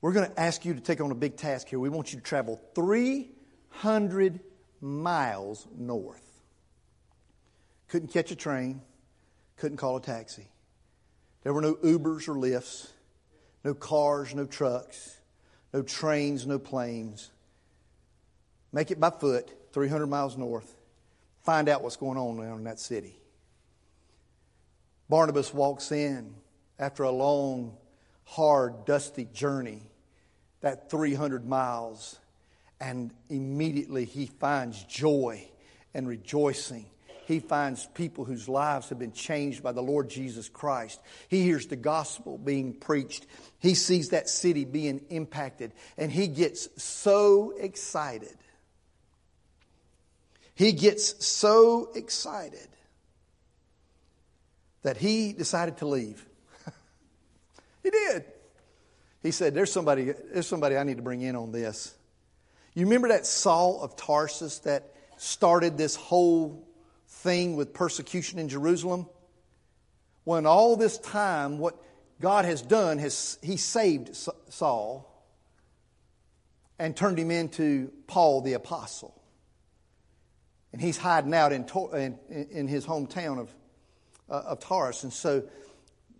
we're 0.00 0.12
going 0.12 0.30
to 0.30 0.40
ask 0.40 0.64
you 0.64 0.74
to 0.74 0.80
take 0.80 1.00
on 1.00 1.10
a 1.10 1.14
big 1.14 1.36
task 1.36 1.68
here. 1.68 1.80
We 1.80 1.88
want 1.88 2.12
you 2.12 2.18
to 2.18 2.24
travel 2.24 2.60
300 2.74 4.40
miles 4.80 5.66
north. 5.76 6.24
Couldn't 7.88 8.12
catch 8.12 8.30
a 8.30 8.36
train, 8.36 8.82
couldn't 9.56 9.78
call 9.78 9.96
a 9.96 10.00
taxi. 10.00 10.48
There 11.42 11.52
were 11.52 11.62
no 11.62 11.74
Ubers 11.74 12.28
or 12.28 12.34
Lyfts, 12.34 12.90
no 13.64 13.74
cars, 13.74 14.34
no 14.34 14.44
trucks, 14.44 15.18
no 15.72 15.82
trains, 15.82 16.46
no 16.46 16.58
planes. 16.58 17.30
Make 18.72 18.90
it 18.90 19.00
by 19.00 19.10
foot, 19.10 19.50
300 19.72 20.06
miles 20.06 20.36
north. 20.36 20.76
Find 21.42 21.68
out 21.68 21.82
what's 21.82 21.96
going 21.96 22.18
on 22.18 22.36
down 22.36 22.58
in 22.58 22.64
that 22.64 22.78
city. 22.78 23.16
Barnabas 25.08 25.54
walks 25.54 25.90
in 25.90 26.34
after 26.78 27.04
a 27.04 27.10
long, 27.10 27.76
hard, 28.28 28.84
dusty 28.84 29.26
journey, 29.26 29.82
that 30.60 30.90
300 30.90 31.46
miles, 31.46 32.18
and 32.80 33.12
immediately 33.28 34.04
he 34.04 34.26
finds 34.26 34.82
joy 34.84 35.48
and 35.94 36.08
rejoicing 36.08 36.86
he 37.28 37.40
finds 37.40 37.84
people 37.92 38.24
whose 38.24 38.48
lives 38.48 38.88
have 38.88 38.98
been 38.98 39.12
changed 39.12 39.62
by 39.62 39.72
the 39.72 39.82
Lord 39.82 40.08
Jesus 40.08 40.48
Christ. 40.48 40.98
He 41.28 41.42
hears 41.42 41.66
the 41.66 41.76
gospel 41.76 42.38
being 42.38 42.72
preached. 42.72 43.26
He 43.58 43.74
sees 43.74 44.08
that 44.08 44.30
city 44.30 44.64
being 44.64 45.04
impacted, 45.10 45.72
and 45.98 46.10
he 46.10 46.26
gets 46.26 46.70
so 46.82 47.52
excited. 47.58 48.34
He 50.54 50.72
gets 50.72 51.26
so 51.26 51.90
excited 51.94 52.66
that 54.80 54.96
he 54.96 55.34
decided 55.34 55.76
to 55.76 55.86
leave. 55.86 56.24
He 57.92 58.12
did. 58.12 58.24
He 59.22 59.30
said, 59.30 59.54
there's 59.54 59.72
somebody, 59.72 60.12
there's 60.32 60.46
somebody 60.46 60.76
I 60.76 60.84
need 60.84 60.96
to 60.96 61.02
bring 61.02 61.22
in 61.22 61.36
on 61.36 61.52
this. 61.52 61.94
You 62.74 62.84
remember 62.84 63.08
that 63.08 63.26
Saul 63.26 63.80
of 63.82 63.96
Tarsus 63.96 64.60
that 64.60 64.94
started 65.16 65.76
this 65.76 65.96
whole 65.96 66.68
thing 67.08 67.56
with 67.56 67.74
persecution 67.74 68.38
in 68.38 68.48
Jerusalem? 68.48 69.06
When 70.24 70.46
all 70.46 70.76
this 70.76 70.98
time, 70.98 71.58
what 71.58 71.76
God 72.20 72.44
has 72.44 72.62
done 72.62 72.98
has 72.98 73.38
He 73.42 73.56
saved 73.56 74.16
Saul 74.50 75.08
and 76.78 76.96
turned 76.96 77.18
him 77.18 77.30
into 77.30 77.90
Paul 78.06 78.42
the 78.42 78.52
Apostle. 78.52 79.14
And 80.72 80.80
he's 80.80 80.96
hiding 80.96 81.34
out 81.34 81.52
in, 81.52 81.64
in, 81.94 82.18
in 82.50 82.68
his 82.68 82.86
hometown 82.86 83.40
of, 83.40 83.54
uh, 84.30 84.42
of 84.46 84.60
Tarsus. 84.60 85.04
And 85.04 85.12
so 85.12 85.42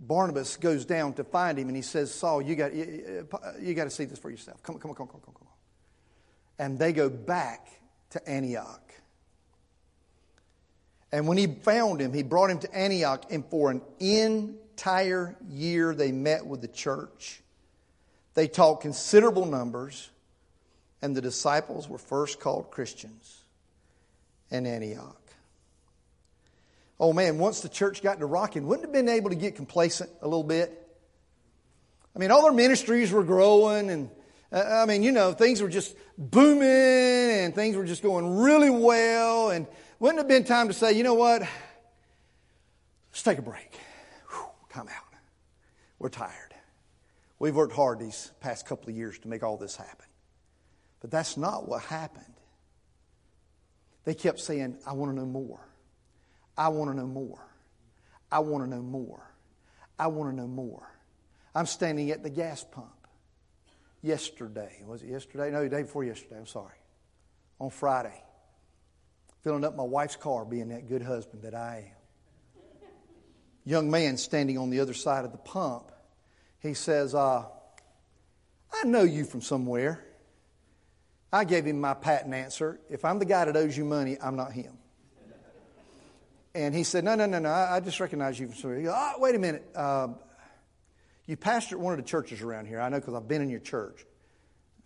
Barnabas 0.01 0.57
goes 0.57 0.85
down 0.85 1.15
to 1.15 1.25
find 1.25 1.59
him 1.59 1.69
and 1.69 1.77
he 1.77 1.83
says, 1.83 2.15
Saul, 2.15 2.41
you 2.41 2.55
got, 2.55 2.75
you, 2.75 3.27
you 3.61 3.75
got 3.75 3.85
to 3.85 3.91
see 3.91 4.05
this 4.05 4.19
for 4.19 4.31
yourself. 4.31 4.63
Come, 4.63 4.77
on, 4.77 4.81
come, 4.81 4.91
on, 4.91 4.97
come, 4.97 5.07
on, 5.07 5.11
come, 5.11 5.21
on, 5.27 5.35
come, 5.35 5.47
on. 5.47 6.65
And 6.65 6.79
they 6.79 6.93
go 6.93 7.09
back 7.09 7.69
to 8.11 8.29
Antioch. 8.29 8.93
And 11.11 11.27
when 11.27 11.39
he 11.39 11.47
found 11.47 12.01
him, 12.01 12.13
he 12.13 12.23
brought 12.23 12.51
him 12.51 12.59
to 12.61 12.75
Antioch, 12.75 13.25
and 13.31 13.45
for 13.47 13.71
an 13.71 13.81
entire 14.01 15.37
year 15.49 15.95
they 15.95 16.13
met 16.13 16.47
with 16.47 16.61
the 16.61 16.69
church. 16.69 17.41
They 18.35 18.47
taught 18.47 18.83
considerable 18.83 19.47
numbers, 19.47 20.11
and 21.01 21.17
the 21.17 21.23
disciples 21.23 21.89
were 21.89 21.99
first 21.99 22.41
called 22.41 22.71
Christians 22.71 23.45
in 24.51 24.67
Antioch. 24.67 25.28
Oh 27.01 27.13
man, 27.13 27.39
once 27.39 27.61
the 27.61 27.69
church 27.69 28.03
got 28.03 28.19
to 28.19 28.27
rocking, 28.27 28.67
wouldn't 28.67 28.87
have 28.87 28.93
been 28.93 29.09
able 29.09 29.31
to 29.31 29.37
get 29.37 29.55
complacent 29.55 30.11
a 30.21 30.27
little 30.27 30.43
bit? 30.43 30.87
I 32.15 32.19
mean, 32.19 32.31
all 32.31 32.43
their 32.43 32.53
ministries 32.53 33.13
were 33.13 33.23
growing, 33.23 33.91
and 33.91 34.11
uh, 34.51 34.83
I 34.83 34.87
mean, 34.87 35.03
you 35.05 35.13
know, 35.13 35.33
things 35.33 35.63
were 35.63 35.69
just 35.69 35.95
booming, 36.17 36.67
and 36.67 37.55
things 37.55 37.77
were 37.77 37.85
just 37.85 38.03
going 38.03 38.39
really 38.39 38.71
well, 38.71 39.51
and 39.51 39.67
wouldn't 40.01 40.19
have 40.19 40.29
been 40.29 40.45
time 40.45 40.69
to 40.69 40.75
say, 40.75 40.93
you 40.93 41.05
know 41.05 41.15
what? 41.15 41.43
Let's 41.43 43.23
take 43.23 43.39
a 43.39 43.43
break. 43.43 43.79
Whew, 44.31 44.47
time 44.71 44.89
out. 44.89 45.05
We're 46.01 46.09
tired. 46.09 46.55
We've 47.39 47.55
worked 47.55 47.75
hard 47.75 48.01
these 48.01 48.33
past 48.41 48.67
couple 48.67 48.91
of 48.91 48.97
years 48.97 49.19
to 49.21 49.29
make 49.29 49.45
all 49.45 49.57
this 49.57 49.77
happen. 49.77 50.07
But 51.01 51.13
that's 51.13 51.37
not 51.37 51.69
what 51.69 51.83
happened. 51.83 52.25
They 54.05 54.15
kept 54.15 54.41
saying, 54.41 54.79
I 54.87 54.95
want 54.95 55.13
to 55.13 55.17
know 55.17 55.27
more. 55.27 55.61
I 56.59 56.69
want 56.69 56.91
to 56.91 56.97
know 56.97 57.07
more. 57.07 57.47
I 58.31 58.41
want 58.41 58.65
to 58.65 58.71
know 58.71 58.83
more. 58.83 59.33
I 59.99 60.09
want 60.09 60.31
to 60.31 60.37
know 60.37 60.49
more. 60.49 60.87
I'm 61.55 61.67
standing 61.67 62.11
at 62.11 62.23
the 62.23 62.31
gas 62.31 62.65
pump 62.65 63.07
yesterday. 64.03 64.83
Was 64.87 65.03
it 65.03 65.09
yesterday? 65.09 65.51
No, 65.51 65.63
the 65.63 65.71
day 65.71 65.83
before 65.83 66.05
yesterday. 66.05 66.37
I'm 66.37 66.47
sorry. 66.47 66.75
On 67.61 67.71
Friday 67.71 68.23
filling 69.43 69.65
up 69.65 69.77
my 69.77 69.83
wife's 69.83 70.17
car, 70.17 70.45
being 70.45 70.69
that 70.69 70.89
good 70.89 71.03
husband 71.03 71.43
that 71.43 71.55
I 71.55 71.91
am. 71.91 72.91
Young 73.65 73.91
man 73.91 74.17
standing 74.17 74.59
on 74.59 74.71
the 74.71 74.81
other 74.81 74.95
side 74.95 75.25
of 75.25 75.33
the 75.33 75.39
pump, 75.39 75.93
he 76.61 76.75
says, 76.75 77.15
uh, 77.15 77.45
I 78.73 78.85
know 78.85 79.03
you 79.03 79.25
from 79.25 79.41
somewhere. 79.41 80.05
I 81.33 81.45
gave 81.45 81.67
him 81.67 81.81
my 81.81 81.95
patent 81.95 82.35
answer. 82.35 82.81
If 82.89 83.05
I'm 83.05 83.19
the 83.19 83.27
guy 83.27 83.45
that 83.45 83.57
owes 83.57 83.77
you 83.77 83.85
money, 83.85 84.17
I'm 84.23 84.37
not 84.37 84.53
him. 84.53 84.78
And 86.55 86.75
he 86.75 86.83
said, 86.83 87.05
No, 87.05 87.15
no, 87.15 87.27
no, 87.27 87.39
no, 87.39 87.51
I 87.51 87.81
just 87.81 88.01
recognize 88.01 88.39
you 88.39 88.47
from 88.47 88.57
somewhere. 88.57 88.79
He 88.79 88.85
goes, 88.85 88.95
Oh, 88.97 89.15
wait 89.19 89.35
a 89.35 89.39
minute. 89.39 89.69
Uh, 89.75 90.09
you 91.27 91.37
pastor 91.37 91.79
one 91.79 91.93
of 91.93 91.99
the 91.99 92.09
churches 92.09 92.41
around 92.41 92.67
here. 92.67 92.81
I 92.81 92.89
know 92.89 92.99
because 92.99 93.15
I've 93.15 93.29
been 93.29 93.43
in 93.43 93.51
your 93.51 93.61
church. 93.61 94.05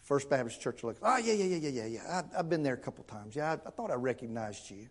First 0.03 0.29
Baptist 0.29 0.61
Church 0.61 0.83
of 0.83 0.99
Oh, 1.01 1.17
yeah, 1.19 1.33
yeah, 1.33 1.45
yeah, 1.45 1.57
yeah, 1.57 1.69
yeah, 1.69 1.87
yeah. 1.87 2.23
I, 2.35 2.37
have 2.37 2.49
been 2.49 2.65
there 2.65 2.75
a 2.75 2.79
couple 2.79 3.05
times. 3.05 3.37
Yeah, 3.37 3.53
I, 3.53 3.69
I, 3.69 3.71
thought 3.71 3.93
I 3.93 3.95
recognized 3.95 4.69
you. 4.69 4.89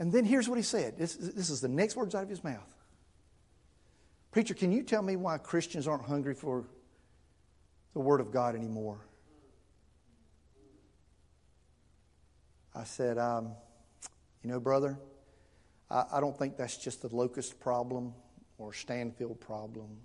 And 0.00 0.12
then 0.12 0.24
here's 0.24 0.48
what 0.48 0.56
he 0.56 0.62
said. 0.62 0.98
This, 0.98 1.14
this 1.14 1.48
is 1.48 1.60
the 1.60 1.68
next 1.68 1.94
words 1.94 2.14
out 2.14 2.24
of 2.24 2.28
his 2.28 2.42
mouth. 2.42 2.74
Preacher, 4.32 4.54
can 4.54 4.72
you 4.72 4.82
tell 4.82 5.02
me 5.02 5.14
why 5.14 5.38
Christians 5.38 5.86
aren't 5.86 6.04
hungry 6.04 6.34
for 6.34 6.64
the 7.94 8.00
Word 8.00 8.20
of 8.20 8.32
God 8.32 8.56
anymore? 8.56 8.98
I 12.74 12.82
said, 12.82 13.18
um, 13.18 13.52
You 14.42 14.50
know, 14.50 14.58
brother, 14.58 14.98
I, 15.92 16.04
I 16.14 16.20
don't 16.20 16.36
think 16.36 16.56
that's 16.56 16.78
just 16.78 17.04
a 17.04 17.08
locust 17.08 17.60
problem 17.60 18.14
or 18.58 18.72
Stanfield 18.72 19.40
problem. 19.40 19.98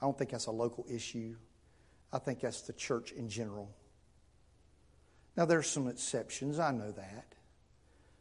I 0.00 0.06
don't 0.06 0.16
think 0.16 0.30
that's 0.30 0.46
a 0.46 0.52
local 0.52 0.86
issue. 0.90 1.36
I 2.12 2.18
think 2.18 2.40
that's 2.40 2.62
the 2.62 2.72
church 2.72 3.12
in 3.12 3.28
general. 3.28 3.70
Now, 5.36 5.44
there's 5.44 5.66
some 5.66 5.86
exceptions, 5.88 6.58
I 6.58 6.70
know 6.72 6.92
that. 6.92 7.34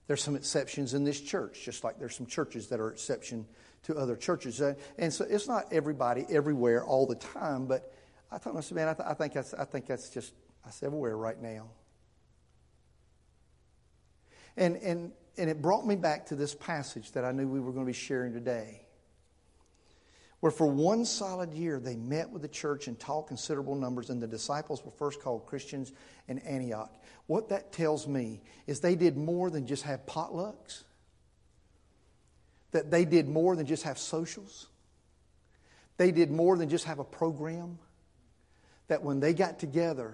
There's 0.08 0.22
some 0.22 0.36
exceptions 0.36 0.94
in 0.94 1.04
this 1.04 1.20
church, 1.20 1.64
just 1.64 1.84
like 1.84 1.98
there's 1.98 2.16
some 2.16 2.26
churches 2.28 2.68
that 2.68 2.80
are 2.80 2.90
exception 2.90 3.46
to 3.84 3.96
other 3.98 4.16
churches. 4.16 4.62
Uh, 4.62 4.76
and 4.98 5.12
so 5.14 5.26
it's 5.28 5.48
not 5.48 5.72
everybody 5.72 6.26
everywhere 6.30 6.84
all 6.84 7.08
the 7.08 7.16
time, 7.16 7.66
but 7.66 7.94
I 8.32 8.38
thought, 8.38 8.54
man, 8.72 8.90
I, 8.90 8.94
th- 8.94 9.08
I, 9.08 9.14
think 9.14 9.34
that's, 9.34 9.54
I 9.54 9.64
think 9.64 9.88
that's 9.88 10.10
just, 10.10 10.34
that's 10.64 10.84
everywhere 10.84 11.18
right 11.18 11.42
now. 11.42 11.70
And, 14.58 14.76
and, 14.78 15.12
and 15.38 15.50
it 15.50 15.62
brought 15.62 15.86
me 15.86 15.96
back 15.96 16.28
to 16.28 16.36
this 16.36 16.56
passage 16.56 17.12
that 17.14 17.26
I 17.26 17.32
knew 17.32 17.48
we 17.48 17.60
were 17.60 17.72
going 17.72 17.86
to 17.86 17.90
be 17.90 17.94
sharing 17.94 18.34
today 18.34 18.86
where 20.46 20.52
for 20.52 20.68
one 20.68 21.06
solid 21.06 21.56
year 21.56 21.80
they 21.80 21.96
met 21.96 22.30
with 22.30 22.44
the 22.44 22.48
church 22.48 22.88
and 22.88 23.00
tall, 23.00 23.24
considerable 23.24 23.74
numbers, 23.74 24.12
and 24.12 24.22
the 24.22 24.28
disciples 24.28 24.86
were 24.86 24.92
first 24.92 25.20
called 25.20 25.48
Christians 25.48 25.92
in 26.28 26.38
Antioch. 26.38 26.94
What 27.26 27.50
that 27.50 27.72
tells 27.72 28.08
me 28.08 28.42
is 28.68 28.80
they 28.80 28.94
did 28.94 29.18
more 29.18 29.50
than 29.50 29.66
just 29.66 29.82
have 29.84 30.06
potlucks, 30.06 30.84
that 32.74 32.92
they 32.92 33.06
did 33.06 33.28
more 33.28 33.56
than 33.56 33.66
just 33.66 33.82
have 33.84 33.98
socials, 33.98 34.68
they 35.98 36.12
did 36.12 36.30
more 36.30 36.58
than 36.58 36.70
just 36.70 36.86
have 36.86 37.00
a 37.00 37.04
program, 37.04 37.80
that 38.88 39.02
when 39.02 39.20
they 39.20 39.34
got 39.34 39.58
together, 39.58 40.14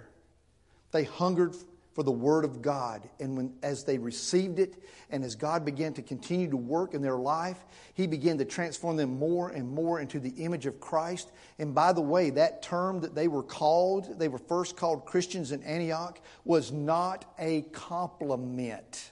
they 0.91 1.03
hungered 1.03 1.55
for 1.93 2.03
the 2.03 2.11
Word 2.11 2.45
of 2.45 2.61
God. 2.61 3.07
And 3.19 3.35
when, 3.35 3.53
as 3.61 3.83
they 3.83 3.97
received 3.97 4.59
it, 4.59 4.81
and 5.09 5.23
as 5.23 5.35
God 5.35 5.65
began 5.65 5.93
to 5.93 6.01
continue 6.01 6.49
to 6.49 6.57
work 6.57 6.93
in 6.93 7.01
their 7.01 7.17
life, 7.17 7.57
He 7.93 8.07
began 8.07 8.37
to 8.37 8.45
transform 8.45 8.95
them 8.95 9.19
more 9.19 9.49
and 9.49 9.69
more 9.69 9.99
into 9.99 10.19
the 10.19 10.29
image 10.29 10.65
of 10.65 10.79
Christ. 10.79 11.31
And 11.59 11.75
by 11.75 11.91
the 11.91 12.01
way, 12.01 12.29
that 12.31 12.61
term 12.61 13.01
that 13.01 13.13
they 13.13 13.27
were 13.27 13.43
called, 13.43 14.19
they 14.19 14.29
were 14.29 14.37
first 14.37 14.77
called 14.77 15.05
Christians 15.05 15.51
in 15.51 15.63
Antioch, 15.63 16.19
was 16.45 16.71
not 16.71 17.25
a 17.37 17.63
compliment. 17.73 19.11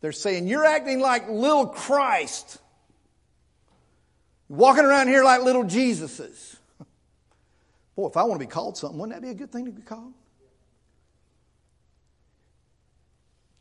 They're 0.00 0.12
saying, 0.12 0.48
You're 0.48 0.64
acting 0.64 1.00
like 1.00 1.28
little 1.28 1.66
Christ, 1.66 2.58
walking 4.48 4.84
around 4.84 5.08
here 5.08 5.24
like 5.24 5.42
little 5.42 5.64
Jesuses. 5.64 6.56
Boy, 7.96 8.08
if 8.08 8.16
I 8.16 8.22
want 8.22 8.40
to 8.40 8.46
be 8.46 8.50
called 8.50 8.78
something, 8.78 8.98
wouldn't 8.98 9.14
that 9.14 9.22
be 9.22 9.30
a 9.30 9.34
good 9.34 9.52
thing 9.52 9.66
to 9.66 9.70
be 9.70 9.82
called? 9.82 10.14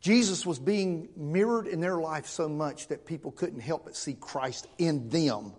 Jesus 0.01 0.47
was 0.47 0.57
being 0.57 1.09
mirrored 1.15 1.67
in 1.67 1.79
their 1.79 1.97
life 1.97 2.25
so 2.25 2.49
much 2.49 2.87
that 2.87 3.05
people 3.05 3.31
couldn't 3.31 3.59
help 3.59 3.85
but 3.85 3.95
see 3.95 4.15
Christ 4.19 4.67
in 4.79 5.09
them. 5.09 5.53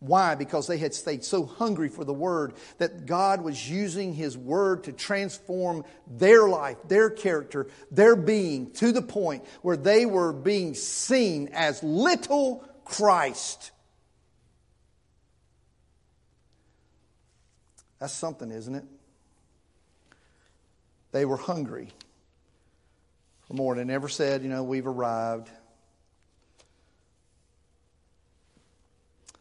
Why? 0.00 0.34
Because 0.34 0.66
they 0.66 0.78
had 0.78 0.94
stayed 0.94 1.24
so 1.24 1.44
hungry 1.44 1.88
for 1.88 2.04
the 2.04 2.12
Word 2.12 2.54
that 2.78 3.06
God 3.06 3.40
was 3.40 3.68
using 3.68 4.12
His 4.12 4.36
Word 4.36 4.84
to 4.84 4.92
transform 4.92 5.84
their 6.08 6.48
life, 6.48 6.76
their 6.86 7.08
character, 7.08 7.68
their 7.90 8.16
being 8.16 8.72
to 8.74 8.92
the 8.92 9.02
point 9.02 9.44
where 9.62 9.76
they 9.76 10.06
were 10.06 10.32
being 10.32 10.74
seen 10.74 11.48
as 11.52 11.82
little 11.82 12.64
Christ. 12.84 13.70
That's 18.00 18.12
something, 18.12 18.50
isn't 18.50 18.74
it? 18.74 18.84
They 21.10 21.24
were 21.24 21.36
hungry 21.36 21.92
They 23.50 23.84
never 23.84 24.08
said, 24.08 24.42
you 24.42 24.48
know, 24.48 24.62
we've 24.62 24.86
arrived. 24.86 25.48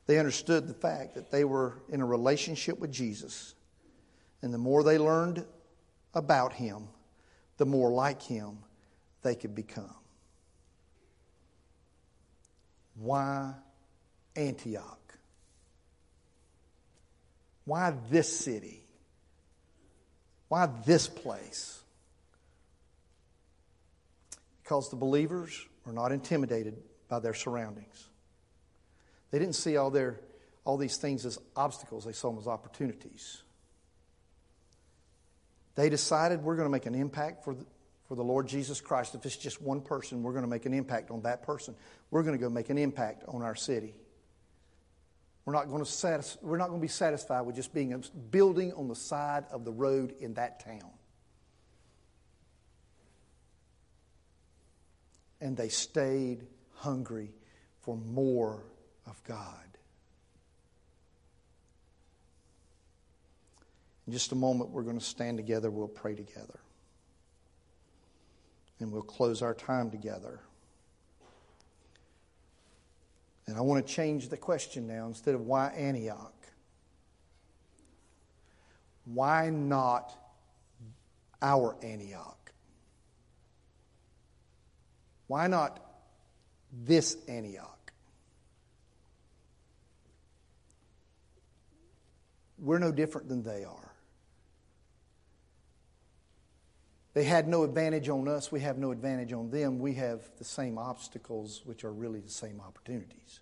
They 0.06 0.18
understood 0.18 0.68
the 0.68 0.74
fact 0.74 1.16
that 1.16 1.32
they 1.32 1.44
were 1.44 1.82
in 1.90 2.00
a 2.00 2.06
relationship 2.06 2.80
with 2.80 2.92
Jesus. 2.92 3.54
And 4.42 4.54
the 4.54 4.58
more 4.58 4.84
they 4.84 4.98
learned 4.98 5.46
about 6.14 6.54
him, 6.54 6.88
the 7.58 7.66
more 7.66 7.92
like 7.92 8.22
him 8.22 8.60
they 9.24 9.36
could 9.36 9.54
become. 9.54 9.94
Why 12.96 13.54
Antioch? 14.36 15.18
Why 17.66 17.94
this 18.10 18.40
city? 18.40 18.86
Why 20.48 20.70
this 20.86 21.08
place? 21.08 21.82
Because 24.68 24.90
the 24.90 24.98
believers 24.98 25.66
were 25.86 25.94
not 25.94 26.12
intimidated 26.12 26.76
by 27.08 27.20
their 27.20 27.34
surroundings. 27.34 28.10
They 29.32 29.40
didn't 29.40 29.56
see 29.56 29.78
all, 29.78 29.90
their, 29.90 30.20
all 30.66 30.76
these 30.76 30.98
things 30.98 31.26
as 31.26 31.40
obstacles, 31.56 32.04
they 32.04 32.12
saw 32.12 32.32
them 32.32 32.38
as 32.38 32.48
opportunities. 32.48 33.44
They 35.76 35.88
decided 35.88 36.44
we're 36.44 36.58
going 36.58 36.66
to 36.66 36.72
make 36.72 36.86
an 36.86 36.96
impact 36.96 37.46
for 37.46 37.54
the, 37.56 37.66
for 38.10 38.16
the 38.16 38.26
Lord 38.26 38.46
Jesus 38.46 38.82
Christ. 38.82 39.16
If 39.16 39.26
it's 39.26 39.38
just 39.38 39.62
one 39.62 39.80
person, 39.80 40.22
we're 40.22 40.34
going 40.34 40.44
to 40.44 40.50
make 40.50 40.66
an 40.66 40.74
impact 40.74 41.12
on 41.12 41.22
that 41.22 41.44
person. 41.44 41.74
We're 42.12 42.24
going 42.24 42.38
to 42.38 42.44
go 42.44 42.50
make 42.50 42.70
an 42.70 42.78
impact 42.78 43.24
on 43.30 43.44
our 43.44 43.56
city. 43.56 43.96
We're 45.46 45.54
not 45.54 45.70
going 45.70 45.82
to, 45.82 45.90
satis- 45.90 46.38
we're 46.42 46.58
not 46.58 46.68
going 46.68 46.82
to 46.82 46.86
be 46.86 46.90
satisfied 46.90 47.44
with 47.44 47.56
just 47.56 47.74
being 47.74 47.94
a 47.94 48.00
building 48.32 48.74
on 48.74 48.90
the 48.90 48.96
side 48.96 49.46
of 49.50 49.64
the 49.64 49.72
road 49.72 50.14
in 50.20 50.34
that 50.34 50.60
town. 50.60 50.92
And 55.40 55.56
they 55.56 55.70
stayed 55.70 56.48
hungry 56.74 57.32
for 57.82 57.98
more 57.98 58.64
of 59.06 59.24
God. 59.24 59.68
In 64.08 64.14
just 64.14 64.32
a 64.32 64.36
moment, 64.36 64.70
we're 64.70 64.84
going 64.84 65.00
to 65.00 65.06
stand 65.06 65.38
together. 65.38 65.70
We'll 65.70 65.88
pray 65.88 66.16
together. 66.16 66.60
And 68.80 68.92
we'll 68.92 69.02
close 69.02 69.42
our 69.42 69.54
time 69.54 69.92
together. 69.92 70.40
And 73.48 73.58
I 73.58 73.62
want 73.62 73.86
to 73.86 73.94
change 73.94 74.30
the 74.30 74.38
question 74.38 74.88
now 74.88 75.08
instead 75.08 75.36
of 75.36 75.42
why 75.42 75.70
Antioch. 75.70 76.34
Why 79.06 79.50
not 79.50 80.14
our 81.42 81.76
Antioch? 81.82 82.37
Why 85.28 85.48
not 85.48 85.80
this 86.72 87.18
Antioch? 87.28 87.94
We're 92.60 92.80
no 92.80 92.92
different 92.92 93.30
than 93.30 93.44
they 93.44 93.64
are. 93.64 93.94
They 97.14 97.24
had 97.24 97.48
no 97.48 97.64
advantage 97.64 98.10
on 98.10 98.28
us. 98.28 98.52
We 98.52 98.60
have 98.62 98.78
no 98.78 98.92
advantage 98.92 99.34
on 99.34 99.50
them. 99.50 99.80
We 99.80 99.96
have 99.96 100.22
the 100.38 100.44
same 100.44 100.78
obstacles, 100.78 101.62
which 101.66 101.84
are 101.84 101.92
really 101.92 102.20
the 102.20 102.30
same 102.30 102.62
opportunities. 102.62 103.40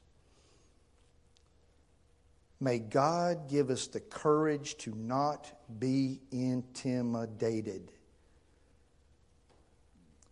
May 2.59 2.79
God 2.79 3.49
give 3.49 3.69
us 3.69 3.87
the 3.87 3.99
courage 3.99 4.77
to 4.77 4.95
not 4.95 5.51
be 5.77 6.21
intimidated. 6.31 7.91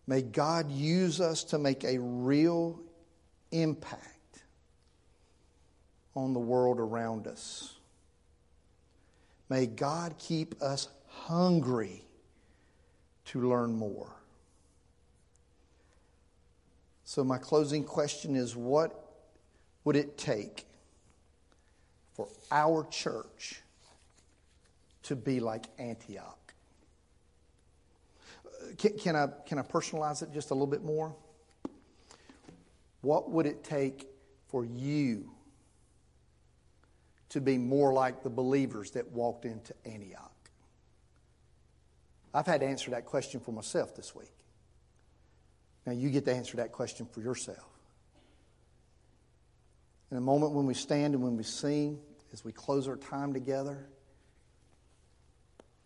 May 0.06 0.22
God 0.22 0.70
use 0.70 1.20
us 1.20 1.44
to 1.44 1.58
make 1.58 1.84
a 1.84 1.98
real 1.98 2.78
impact 3.50 4.42
on 6.14 6.32
the 6.32 6.40
world 6.40 6.78
around 6.78 7.26
us. 7.26 7.74
May 9.48 9.66
God 9.66 10.14
keep 10.18 10.60
us 10.62 10.88
hungry 11.08 12.04
to 13.26 13.48
learn 13.48 13.72
more. 13.72 14.10
So, 17.04 17.22
my 17.22 17.38
closing 17.38 17.84
question 17.84 18.34
is 18.34 18.56
what 18.56 19.00
would 19.84 19.96
it 19.96 20.18
take 20.18 20.66
for 22.14 22.28
our 22.50 22.86
church 22.90 23.60
to 25.04 25.14
be 25.16 25.40
like 25.40 25.66
Antioch? 25.78 26.43
Can, 28.78 28.98
can, 28.98 29.16
I, 29.16 29.28
can 29.46 29.58
I 29.58 29.62
personalize 29.62 30.22
it 30.22 30.32
just 30.32 30.50
a 30.50 30.54
little 30.54 30.66
bit 30.66 30.82
more? 30.82 31.14
What 33.00 33.30
would 33.30 33.46
it 33.46 33.64
take 33.64 34.08
for 34.48 34.64
you 34.64 35.30
to 37.30 37.40
be 37.40 37.58
more 37.58 37.92
like 37.92 38.22
the 38.22 38.30
believers 38.30 38.92
that 38.92 39.10
walked 39.12 39.44
into 39.44 39.74
Antioch? 39.84 40.30
I've 42.32 42.46
had 42.46 42.60
to 42.60 42.66
answer 42.66 42.90
that 42.92 43.04
question 43.04 43.40
for 43.40 43.52
myself 43.52 43.94
this 43.94 44.14
week. 44.14 44.32
Now 45.86 45.92
you 45.92 46.10
get 46.10 46.24
to 46.24 46.34
answer 46.34 46.56
that 46.56 46.72
question 46.72 47.06
for 47.06 47.20
yourself. 47.20 47.68
In 50.10 50.16
a 50.16 50.20
moment 50.20 50.52
when 50.52 50.66
we 50.66 50.74
stand 50.74 51.14
and 51.14 51.22
when 51.22 51.36
we 51.36 51.42
sing, 51.42 51.98
as 52.32 52.44
we 52.44 52.52
close 52.52 52.88
our 52.88 52.96
time 52.96 53.32
together, 53.32 53.86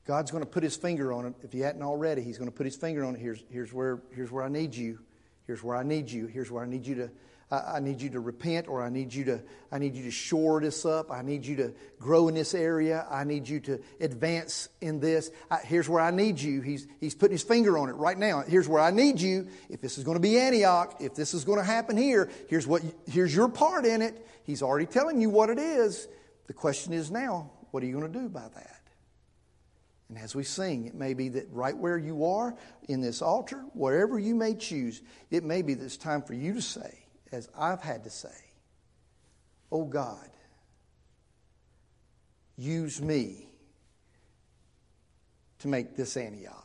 God's 0.09 0.31
going 0.31 0.43
to 0.43 0.49
put 0.49 0.63
his 0.63 0.75
finger 0.75 1.13
on 1.13 1.27
it. 1.27 1.35
If 1.43 1.53
he 1.53 1.61
hadn't 1.61 1.83
already, 1.83 2.23
he's 2.23 2.39
going 2.39 2.51
to 2.51 2.57
put 2.57 2.65
his 2.65 2.75
finger 2.75 3.05
on 3.05 3.15
it. 3.15 3.21
Here's, 3.21 3.45
here's, 3.51 3.73
where, 3.75 4.01
here's 4.11 4.33
where 4.33 4.43
I 4.43 4.49
need 4.49 4.75
you. 4.75 4.99
Here's 5.47 5.63
where 5.63 5.77
I 5.77 5.83
need 5.83 6.11
you. 6.11 6.27
Here's 6.27 6.51
where 6.51 6.65
I 6.65 6.67
need 6.67 6.87
you 6.87 6.95
to 6.97 7.11
I, 7.51 7.81
need 7.81 8.03
you 8.03 8.11
to 8.11 8.21
repent, 8.21 8.69
or 8.69 8.83
I 8.83 8.91
need 8.91 9.15
you 9.15 9.25
to, 9.25 9.41
I 9.73 9.79
need 9.79 9.95
you 9.95 10.05
to 10.05 10.11
shore 10.11 10.61
this 10.61 10.85
up. 10.85 11.11
I 11.11 11.23
need 11.23 11.47
you 11.47 11.57
to 11.57 11.73
grow 11.99 12.29
in 12.29 12.35
this 12.35 12.53
area. 12.55 13.07
I 13.11 13.25
need 13.25 13.49
you 13.49 13.59
to 13.61 13.81
advance 14.01 14.69
in 14.83 15.01
this. 15.01 15.31
I, 15.51 15.61
here's 15.65 15.89
where 15.89 16.03
I 16.03 16.11
need 16.11 16.39
you. 16.39 16.61
He's, 16.61 16.87
he's 17.01 17.15
putting 17.15 17.33
his 17.33 17.43
finger 17.43 17.79
on 17.79 17.89
it 17.89 17.95
right 17.95 18.19
now. 18.19 18.43
Here's 18.47 18.69
where 18.69 18.83
I 18.83 18.91
need 18.91 19.19
you. 19.19 19.49
If 19.71 19.81
this 19.81 19.97
is 19.97 20.05
going 20.05 20.17
to 20.17 20.21
be 20.21 20.39
Antioch, 20.39 20.97
if 21.01 21.15
this 21.15 21.33
is 21.33 21.47
going 21.47 21.59
to 21.59 21.65
happen 21.65 21.97
here, 21.97 22.31
here's 22.51 22.67
what, 22.67 22.83
here's 23.07 23.35
your 23.35 23.49
part 23.49 23.87
in 23.87 24.03
it. 24.03 24.27
He's 24.45 24.63
already 24.63 24.85
telling 24.85 25.19
you 25.23 25.31
what 25.31 25.49
it 25.49 25.59
is. 25.59 26.07
The 26.49 26.53
question 26.53 26.93
is 26.93 27.11
now, 27.11 27.51
what 27.71 27.83
are 27.83 27.87
you 27.87 27.99
going 27.99 28.13
to 28.13 28.19
do 28.19 28.29
by 28.29 28.47
that? 28.55 28.78
And 30.09 30.19
as 30.19 30.35
we 30.35 30.43
sing, 30.43 30.87
it 30.87 30.95
may 30.95 31.13
be 31.13 31.29
that 31.31 31.47
right 31.51 31.77
where 31.77 31.99
you 31.99 32.25
are 32.25 32.55
in 32.89 33.01
this 33.01 33.21
altar, 33.21 33.63
wherever 33.75 34.19
you 34.19 34.35
may 34.35 34.55
choose, 34.55 35.03
it 35.31 35.45
may 35.45 35.61
be 35.63 35.75
that 35.75 35.85
it's 35.85 35.97
time 35.99 36.23
for 36.23 36.35
you 36.35 36.55
to 36.55 36.63
say, 36.63 37.05
as 37.31 37.49
I've 37.57 37.83
had 37.83 38.05
to 38.05 38.11
say, 38.11 38.29
Oh 39.71 39.85
God, 39.85 40.31
use 42.57 43.03
me 43.03 43.51
to 45.59 45.69
make 45.69 45.95
this 45.95 46.17
Antioch 46.17 46.65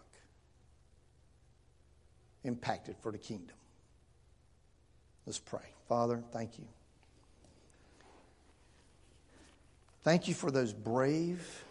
impacted 2.44 2.96
for 3.02 3.12
the 3.12 3.18
kingdom. 3.18 3.56
Let's 5.26 5.40
pray. 5.40 5.74
Father, 5.88 6.24
thank 6.32 6.58
you. 6.58 6.66
Thank 10.04 10.28
you 10.28 10.34
for 10.34 10.52
those 10.52 10.74
brave 10.74 11.64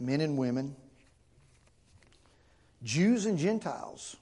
men 0.00 0.20
and 0.20 0.36
women, 0.36 0.74
Jews 2.82 3.26
and 3.26 3.38
Gentiles 3.38 4.16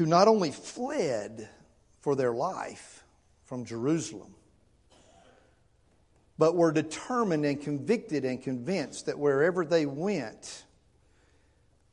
who 0.00 0.06
not 0.06 0.28
only 0.28 0.50
fled 0.50 1.46
for 2.00 2.16
their 2.16 2.32
life 2.32 3.04
from 3.44 3.66
Jerusalem, 3.66 4.34
but 6.38 6.56
were 6.56 6.72
determined 6.72 7.44
and 7.44 7.60
convicted 7.60 8.24
and 8.24 8.42
convinced 8.42 9.04
that 9.06 9.18
wherever 9.18 9.62
they 9.62 9.84
went, 9.84 10.64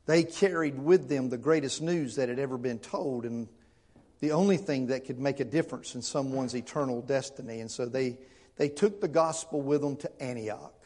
they 0.06 0.24
carried 0.24 0.80
with 0.80 1.10
them 1.10 1.28
the 1.28 1.38
greatest 1.38 1.82
news 1.82 2.16
that 2.16 2.30
had 2.30 2.40
ever 2.40 2.58
been 2.58 2.80
told 2.80 3.26
and 3.26 3.50
the 4.22 4.32
only 4.32 4.56
thing 4.56 4.88
that 4.88 5.04
could 5.04 5.20
make 5.20 5.42
a 5.42 5.46
difference 5.46 5.94
in 5.94 6.02
someone's 6.02 6.56
eternal 6.56 7.02
destiny. 7.02 7.60
And 7.60 7.70
so 7.70 7.88
they, 7.88 8.18
they 8.56 8.70
took 8.70 9.02
the 9.02 9.10
gospel 9.10 9.62
with 9.62 9.82
them 9.82 9.98
to 9.98 10.24
Antioch. 10.24 10.77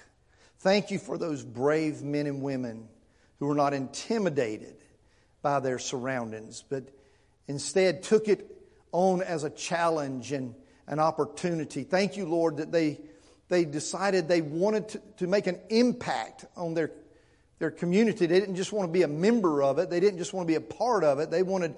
Thank 0.62 0.92
you 0.92 1.00
for 1.00 1.18
those 1.18 1.44
brave 1.44 2.04
men 2.04 2.28
and 2.28 2.44
women 2.44 2.88
who 3.40 3.48
were 3.48 3.56
not 3.56 3.74
intimidated 3.74 4.76
by 5.42 5.60
their 5.60 5.80
surroundings, 5.80 6.64
but 6.70 6.84
instead 7.48 8.04
took 8.04 8.28
it 8.28 8.48
on 8.92 9.24
as 9.24 9.44
a 9.44 9.50
challenge 9.50 10.32
and 10.32 10.54
an 10.86 11.00
opportunity. 11.00 11.84
Thank 11.84 12.16
you, 12.16 12.28
Lord, 12.28 12.58
that 12.58 12.72
they, 12.72 13.00
they 13.48 13.66
decided 13.66 14.28
they 14.28 14.42
wanted 14.42 14.90
to, 14.90 15.02
to 15.18 15.28
make 15.28 15.48
an 15.48 15.60
impact 15.70 16.46
on 16.56 16.76
their, 16.76 16.92
their 17.58 17.72
community. 17.72 18.28
They 18.28 18.40
didn't 18.40 18.56
just 18.56 18.72
want 18.72 18.88
to 18.88 18.94
be 18.94 19.02
a 19.02 19.08
member 19.08 19.64
of 19.64 19.80
it, 19.80 19.90
they 19.90 20.00
didn't 20.00 20.20
just 20.20 20.32
want 20.32 20.48
to 20.48 20.52
be 20.52 20.58
a 20.58 20.62
part 20.62 21.04
of 21.04 21.18
it, 21.18 21.32
they 21.32 21.42
wanted 21.42 21.74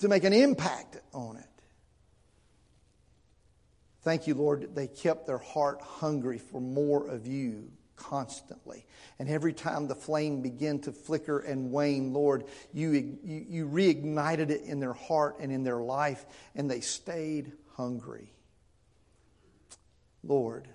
to 0.00 0.08
make 0.08 0.24
an 0.24 0.32
impact 0.32 1.00
on 1.12 1.36
it. 1.36 1.44
Thank 4.02 4.26
you, 4.26 4.34
Lord, 4.34 4.62
that 4.62 4.74
they 4.74 4.88
kept 4.88 5.28
their 5.28 5.38
heart 5.38 5.80
hungry 5.80 6.38
for 6.38 6.60
more 6.60 7.06
of 7.06 7.28
you 7.28 7.70
constantly. 8.00 8.86
And 9.18 9.28
every 9.28 9.52
time 9.52 9.86
the 9.86 9.94
flame 9.94 10.40
began 10.40 10.78
to 10.80 10.92
flicker 10.92 11.40
and 11.40 11.70
wane, 11.70 12.12
Lord, 12.14 12.44
you, 12.72 12.90
you, 12.90 13.44
you 13.48 13.66
reignited 13.68 14.50
it 14.50 14.62
in 14.62 14.80
their 14.80 14.94
heart 14.94 15.36
and 15.38 15.52
in 15.52 15.62
their 15.62 15.80
life, 15.80 16.24
and 16.54 16.70
they 16.70 16.80
stayed 16.80 17.52
hungry. 17.76 18.32
Lord, 20.24 20.66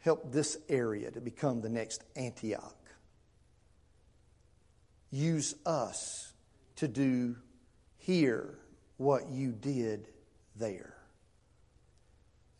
help 0.00 0.32
this 0.32 0.56
area 0.68 1.10
to 1.10 1.20
become 1.20 1.60
the 1.60 1.68
next 1.68 2.04
Antioch. 2.14 2.76
Use 5.10 5.54
us 5.66 6.32
to 6.76 6.86
do 6.86 7.36
here 7.96 8.58
what 8.96 9.28
you 9.28 9.50
did 9.50 10.06
there. 10.54 10.94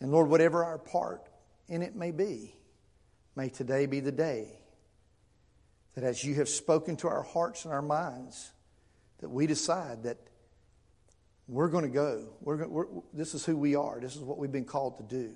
And 0.00 0.10
Lord, 0.10 0.28
whatever 0.28 0.64
our 0.64 0.78
part 0.78 1.27
and 1.68 1.82
it 1.82 1.94
may 1.94 2.10
be. 2.10 2.54
May 3.36 3.48
today 3.48 3.86
be 3.86 4.00
the 4.00 4.12
day 4.12 4.58
that 5.94 6.04
as 6.04 6.24
you 6.24 6.34
have 6.36 6.48
spoken 6.48 6.96
to 6.96 7.08
our 7.08 7.22
hearts 7.22 7.64
and 7.64 7.72
our 7.72 7.82
minds, 7.82 8.52
that 9.20 9.28
we 9.28 9.46
decide 9.46 10.04
that 10.04 10.16
we're 11.48 11.68
going 11.68 11.84
to 11.84 11.90
go. 11.90 12.28
We're, 12.40 12.68
we're, 12.68 12.86
this 13.12 13.34
is 13.34 13.44
who 13.44 13.56
we 13.56 13.74
are. 13.74 13.98
This 14.00 14.14
is 14.14 14.22
what 14.22 14.38
we've 14.38 14.52
been 14.52 14.64
called 14.64 14.98
to 14.98 15.04
do. 15.04 15.34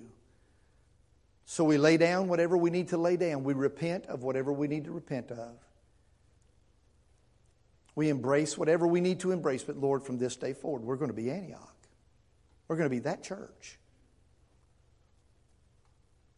So 1.45 1.63
we 1.63 1.77
lay 1.77 1.97
down 1.97 2.27
whatever 2.27 2.55
we 2.55 2.69
need 2.69 2.89
to 2.89 2.97
lay 2.97 3.17
down. 3.17 3.43
We 3.43 3.53
repent 3.53 4.05
of 4.05 4.23
whatever 4.23 4.53
we 4.53 4.67
need 4.67 4.85
to 4.85 4.91
repent 4.91 5.31
of. 5.31 5.55
We 7.95 8.09
embrace 8.09 8.57
whatever 8.57 8.87
we 8.87 9.01
need 9.01 9.19
to 9.21 9.31
embrace. 9.31 9.63
But 9.63 9.77
Lord, 9.77 10.03
from 10.03 10.17
this 10.17 10.35
day 10.35 10.53
forward, 10.53 10.83
we're 10.83 10.95
going 10.95 11.11
to 11.11 11.15
be 11.15 11.29
Antioch. 11.29 11.75
We're 12.67 12.77
going 12.77 12.89
to 12.89 12.95
be 12.95 12.99
that 12.99 13.23
church. 13.23 13.77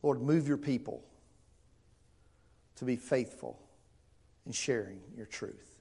Lord, 0.05 0.21
move 0.21 0.47
your 0.47 0.57
people 0.57 1.03
to 2.75 2.85
be 2.85 2.95
faithful 2.95 3.59
in 4.45 4.51
sharing 4.51 4.99
your 5.17 5.25
truth. 5.25 5.79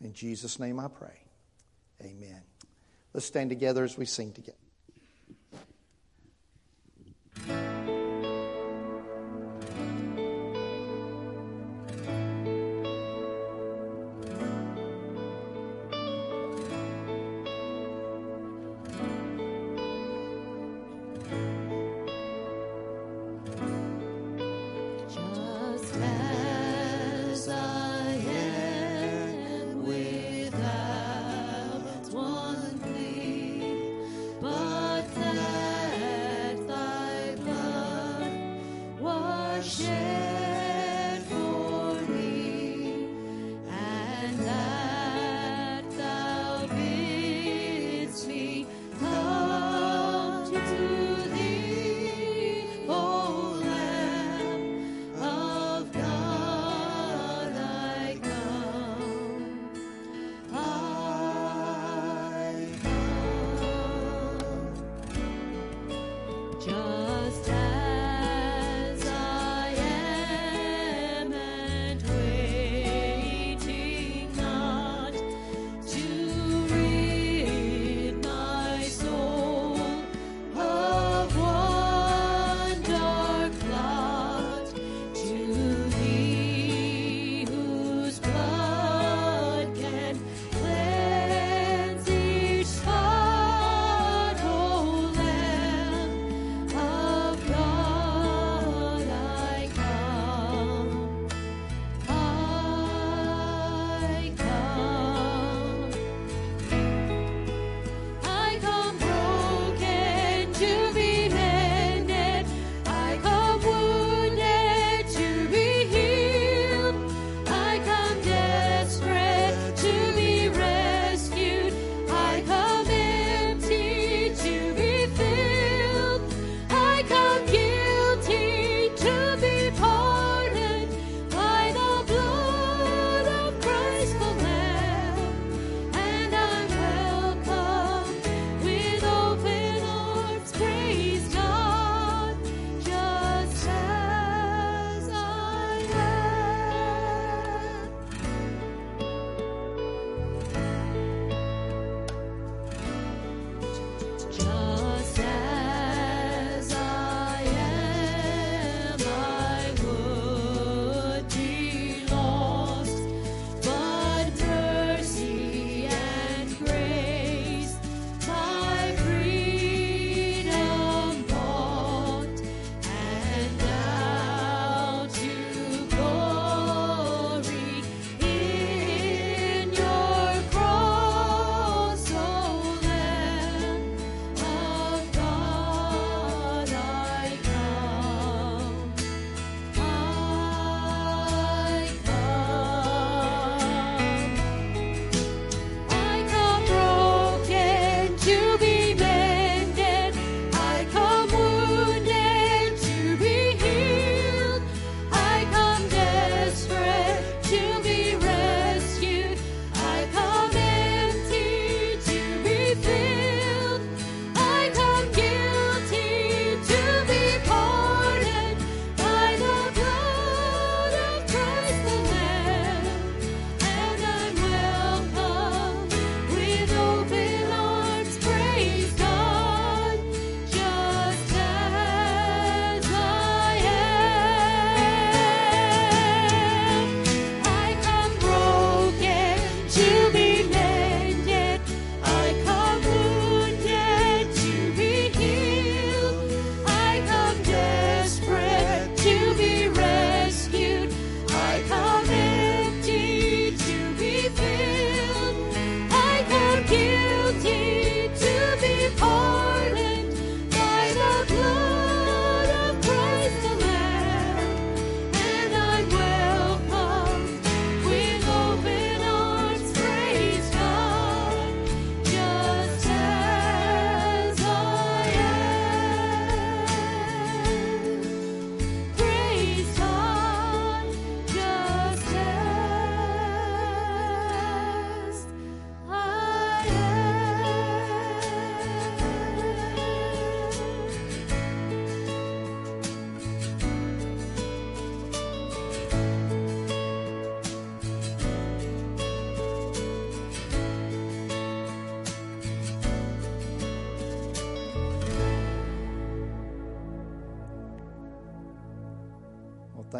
In 0.00 0.12
Jesus' 0.12 0.58
name 0.58 0.80
I 0.80 0.88
pray. 0.88 1.16
Amen. 2.02 2.42
Let's 3.12 3.26
stand 3.26 3.50
together 3.50 3.84
as 3.84 3.96
we 3.96 4.04
sing 4.04 4.32
together. 4.32 4.58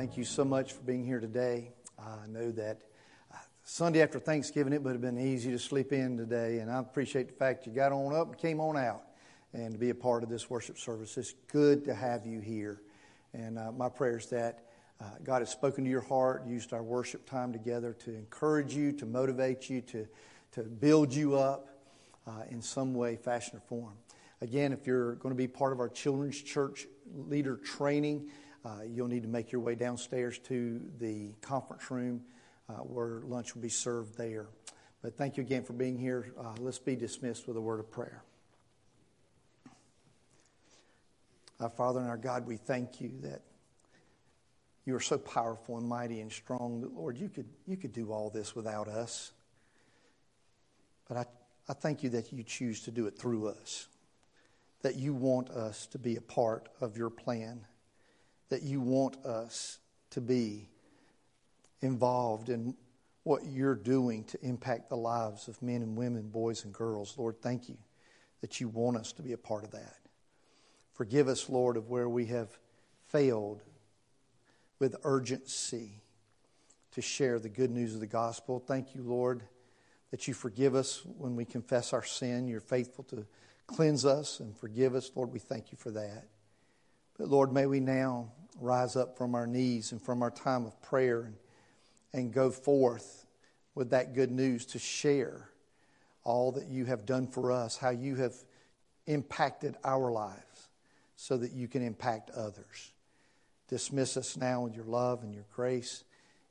Thank 0.04 0.18
you 0.18 0.24
so 0.24 0.44
much 0.44 0.74
for 0.74 0.82
being 0.82 1.02
here 1.02 1.18
today. 1.18 1.70
I 1.98 2.26
know 2.28 2.50
that 2.50 2.82
uh, 3.32 3.38
Sunday 3.62 4.02
after 4.02 4.18
Thanksgiving, 4.18 4.74
it 4.74 4.82
would 4.82 4.92
have 4.92 5.00
been 5.00 5.18
easy 5.18 5.50
to 5.50 5.58
sleep 5.58 5.94
in 5.94 6.18
today, 6.18 6.58
and 6.58 6.70
I 6.70 6.78
appreciate 6.78 7.26
the 7.26 7.32
fact 7.32 7.66
you 7.66 7.72
got 7.72 7.90
on 7.90 8.14
up 8.14 8.26
and 8.26 8.36
came 8.36 8.60
on 8.60 8.76
out 8.76 9.00
and 9.54 9.72
to 9.72 9.78
be 9.78 9.88
a 9.88 9.94
part 9.94 10.22
of 10.22 10.28
this 10.28 10.50
worship 10.50 10.76
service. 10.76 11.16
It's 11.16 11.32
good 11.50 11.86
to 11.86 11.94
have 11.94 12.26
you 12.26 12.40
here. 12.40 12.82
And 13.32 13.58
uh, 13.58 13.72
my 13.72 13.88
prayer 13.88 14.18
is 14.18 14.26
that 14.26 14.66
uh, 15.00 15.04
God 15.22 15.38
has 15.38 15.48
spoken 15.48 15.84
to 15.84 15.90
your 15.90 16.02
heart, 16.02 16.46
used 16.46 16.74
our 16.74 16.82
worship 16.82 17.24
time 17.24 17.50
together 17.50 17.94
to 18.00 18.14
encourage 18.14 18.74
you, 18.74 18.92
to 18.92 19.06
motivate 19.06 19.70
you, 19.70 19.80
to, 19.80 20.06
to 20.52 20.64
build 20.64 21.14
you 21.14 21.38
up 21.38 21.78
uh, 22.26 22.42
in 22.50 22.60
some 22.60 22.92
way, 22.92 23.16
fashion, 23.16 23.56
or 23.56 23.60
form. 23.60 23.94
Again, 24.42 24.74
if 24.74 24.86
you're 24.86 25.14
going 25.14 25.34
to 25.34 25.38
be 25.38 25.48
part 25.48 25.72
of 25.72 25.80
our 25.80 25.88
children's 25.88 26.42
church 26.42 26.86
leader 27.10 27.56
training, 27.56 28.28
uh, 28.64 28.80
you'll 28.86 29.08
need 29.08 29.22
to 29.22 29.28
make 29.28 29.52
your 29.52 29.60
way 29.60 29.74
downstairs 29.74 30.38
to 30.38 30.80
the 30.98 31.32
conference 31.42 31.90
room 31.90 32.22
uh, 32.68 32.74
where 32.74 33.20
lunch 33.24 33.54
will 33.54 33.62
be 33.62 33.68
served 33.68 34.16
there. 34.16 34.46
But 35.02 35.18
thank 35.18 35.36
you 35.36 35.42
again 35.42 35.64
for 35.64 35.74
being 35.74 35.98
here. 35.98 36.32
Uh, 36.38 36.54
let's 36.58 36.78
be 36.78 36.96
dismissed 36.96 37.46
with 37.46 37.58
a 37.58 37.60
word 37.60 37.78
of 37.78 37.90
prayer. 37.90 38.22
Our 41.60 41.68
Father 41.68 42.00
and 42.00 42.08
our 42.08 42.16
God, 42.16 42.46
we 42.46 42.56
thank 42.56 43.00
you 43.00 43.12
that 43.22 43.42
you 44.86 44.94
are 44.94 45.00
so 45.00 45.18
powerful 45.18 45.76
and 45.76 45.86
mighty 45.86 46.20
and 46.20 46.32
strong 46.32 46.80
that, 46.80 46.94
Lord, 46.94 47.18
you 47.18 47.28
could, 47.28 47.48
you 47.66 47.76
could 47.76 47.92
do 47.92 48.12
all 48.12 48.30
this 48.30 48.56
without 48.56 48.88
us. 48.88 49.32
But 51.06 51.18
I, 51.18 51.26
I 51.68 51.74
thank 51.74 52.02
you 52.02 52.10
that 52.10 52.32
you 52.32 52.42
choose 52.42 52.82
to 52.82 52.90
do 52.90 53.06
it 53.06 53.18
through 53.18 53.48
us, 53.48 53.88
that 54.82 54.96
you 54.96 55.12
want 55.12 55.50
us 55.50 55.86
to 55.88 55.98
be 55.98 56.16
a 56.16 56.20
part 56.20 56.70
of 56.80 56.96
your 56.96 57.10
plan 57.10 57.66
that 58.48 58.62
you 58.62 58.80
want 58.80 59.16
us 59.24 59.78
to 60.10 60.20
be 60.20 60.68
involved 61.80 62.48
in 62.48 62.74
what 63.24 63.44
you're 63.46 63.74
doing 63.74 64.24
to 64.24 64.38
impact 64.44 64.90
the 64.90 64.96
lives 64.96 65.48
of 65.48 65.60
men 65.62 65.82
and 65.82 65.96
women, 65.96 66.28
boys 66.28 66.64
and 66.64 66.72
girls. 66.72 67.14
Lord, 67.16 67.40
thank 67.40 67.68
you 67.68 67.76
that 68.42 68.60
you 68.60 68.68
want 68.68 68.96
us 68.96 69.12
to 69.12 69.22
be 69.22 69.32
a 69.32 69.38
part 69.38 69.64
of 69.64 69.70
that. 69.70 69.96
Forgive 70.92 71.28
us, 71.28 71.48
Lord, 71.48 71.76
of 71.76 71.88
where 71.88 72.08
we 72.08 72.26
have 72.26 72.56
failed 73.08 73.62
with 74.78 74.94
urgency 75.02 76.02
to 76.92 77.00
share 77.00 77.38
the 77.38 77.48
good 77.48 77.70
news 77.70 77.94
of 77.94 78.00
the 78.00 78.06
gospel. 78.06 78.60
Thank 78.60 78.94
you, 78.94 79.02
Lord, 79.02 79.42
that 80.10 80.28
you 80.28 80.34
forgive 80.34 80.74
us 80.74 81.02
when 81.18 81.34
we 81.34 81.44
confess 81.44 81.92
our 81.92 82.04
sin. 82.04 82.46
You're 82.46 82.60
faithful 82.60 83.04
to 83.04 83.26
cleanse 83.66 84.04
us 84.04 84.40
and 84.40 84.56
forgive 84.56 84.94
us. 84.94 85.10
Lord, 85.14 85.32
we 85.32 85.38
thank 85.38 85.72
you 85.72 85.78
for 85.78 85.90
that. 85.92 86.26
But 87.18 87.28
Lord, 87.28 87.52
may 87.52 87.66
we 87.66 87.80
now 87.80 88.32
rise 88.60 88.96
up 88.96 89.16
from 89.16 89.34
our 89.34 89.46
knees 89.46 89.92
and 89.92 90.00
from 90.00 90.22
our 90.22 90.30
time 90.30 90.66
of 90.66 90.80
prayer 90.82 91.22
and, 91.22 91.36
and 92.12 92.32
go 92.32 92.50
forth 92.50 93.26
with 93.74 93.90
that 93.90 94.14
good 94.14 94.30
news 94.30 94.66
to 94.66 94.78
share 94.78 95.48
all 96.24 96.52
that 96.52 96.66
you 96.68 96.84
have 96.86 97.06
done 97.06 97.26
for 97.26 97.52
us, 97.52 97.76
how 97.76 97.90
you 97.90 98.16
have 98.16 98.34
impacted 99.06 99.76
our 99.84 100.10
lives 100.10 100.68
so 101.16 101.36
that 101.36 101.52
you 101.52 101.68
can 101.68 101.82
impact 101.82 102.30
others. 102.30 102.92
Dismiss 103.68 104.16
us 104.16 104.36
now 104.36 104.62
with 104.62 104.74
your 104.74 104.84
love 104.84 105.22
and 105.22 105.34
your 105.34 105.46
grace 105.54 106.04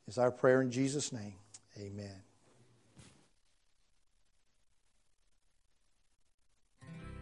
is 0.07 0.17
our 0.17 0.31
prayer 0.31 0.61
in 0.61 0.71
Jesus' 0.71 1.11
name. 1.11 1.35
Amen. 1.79 2.32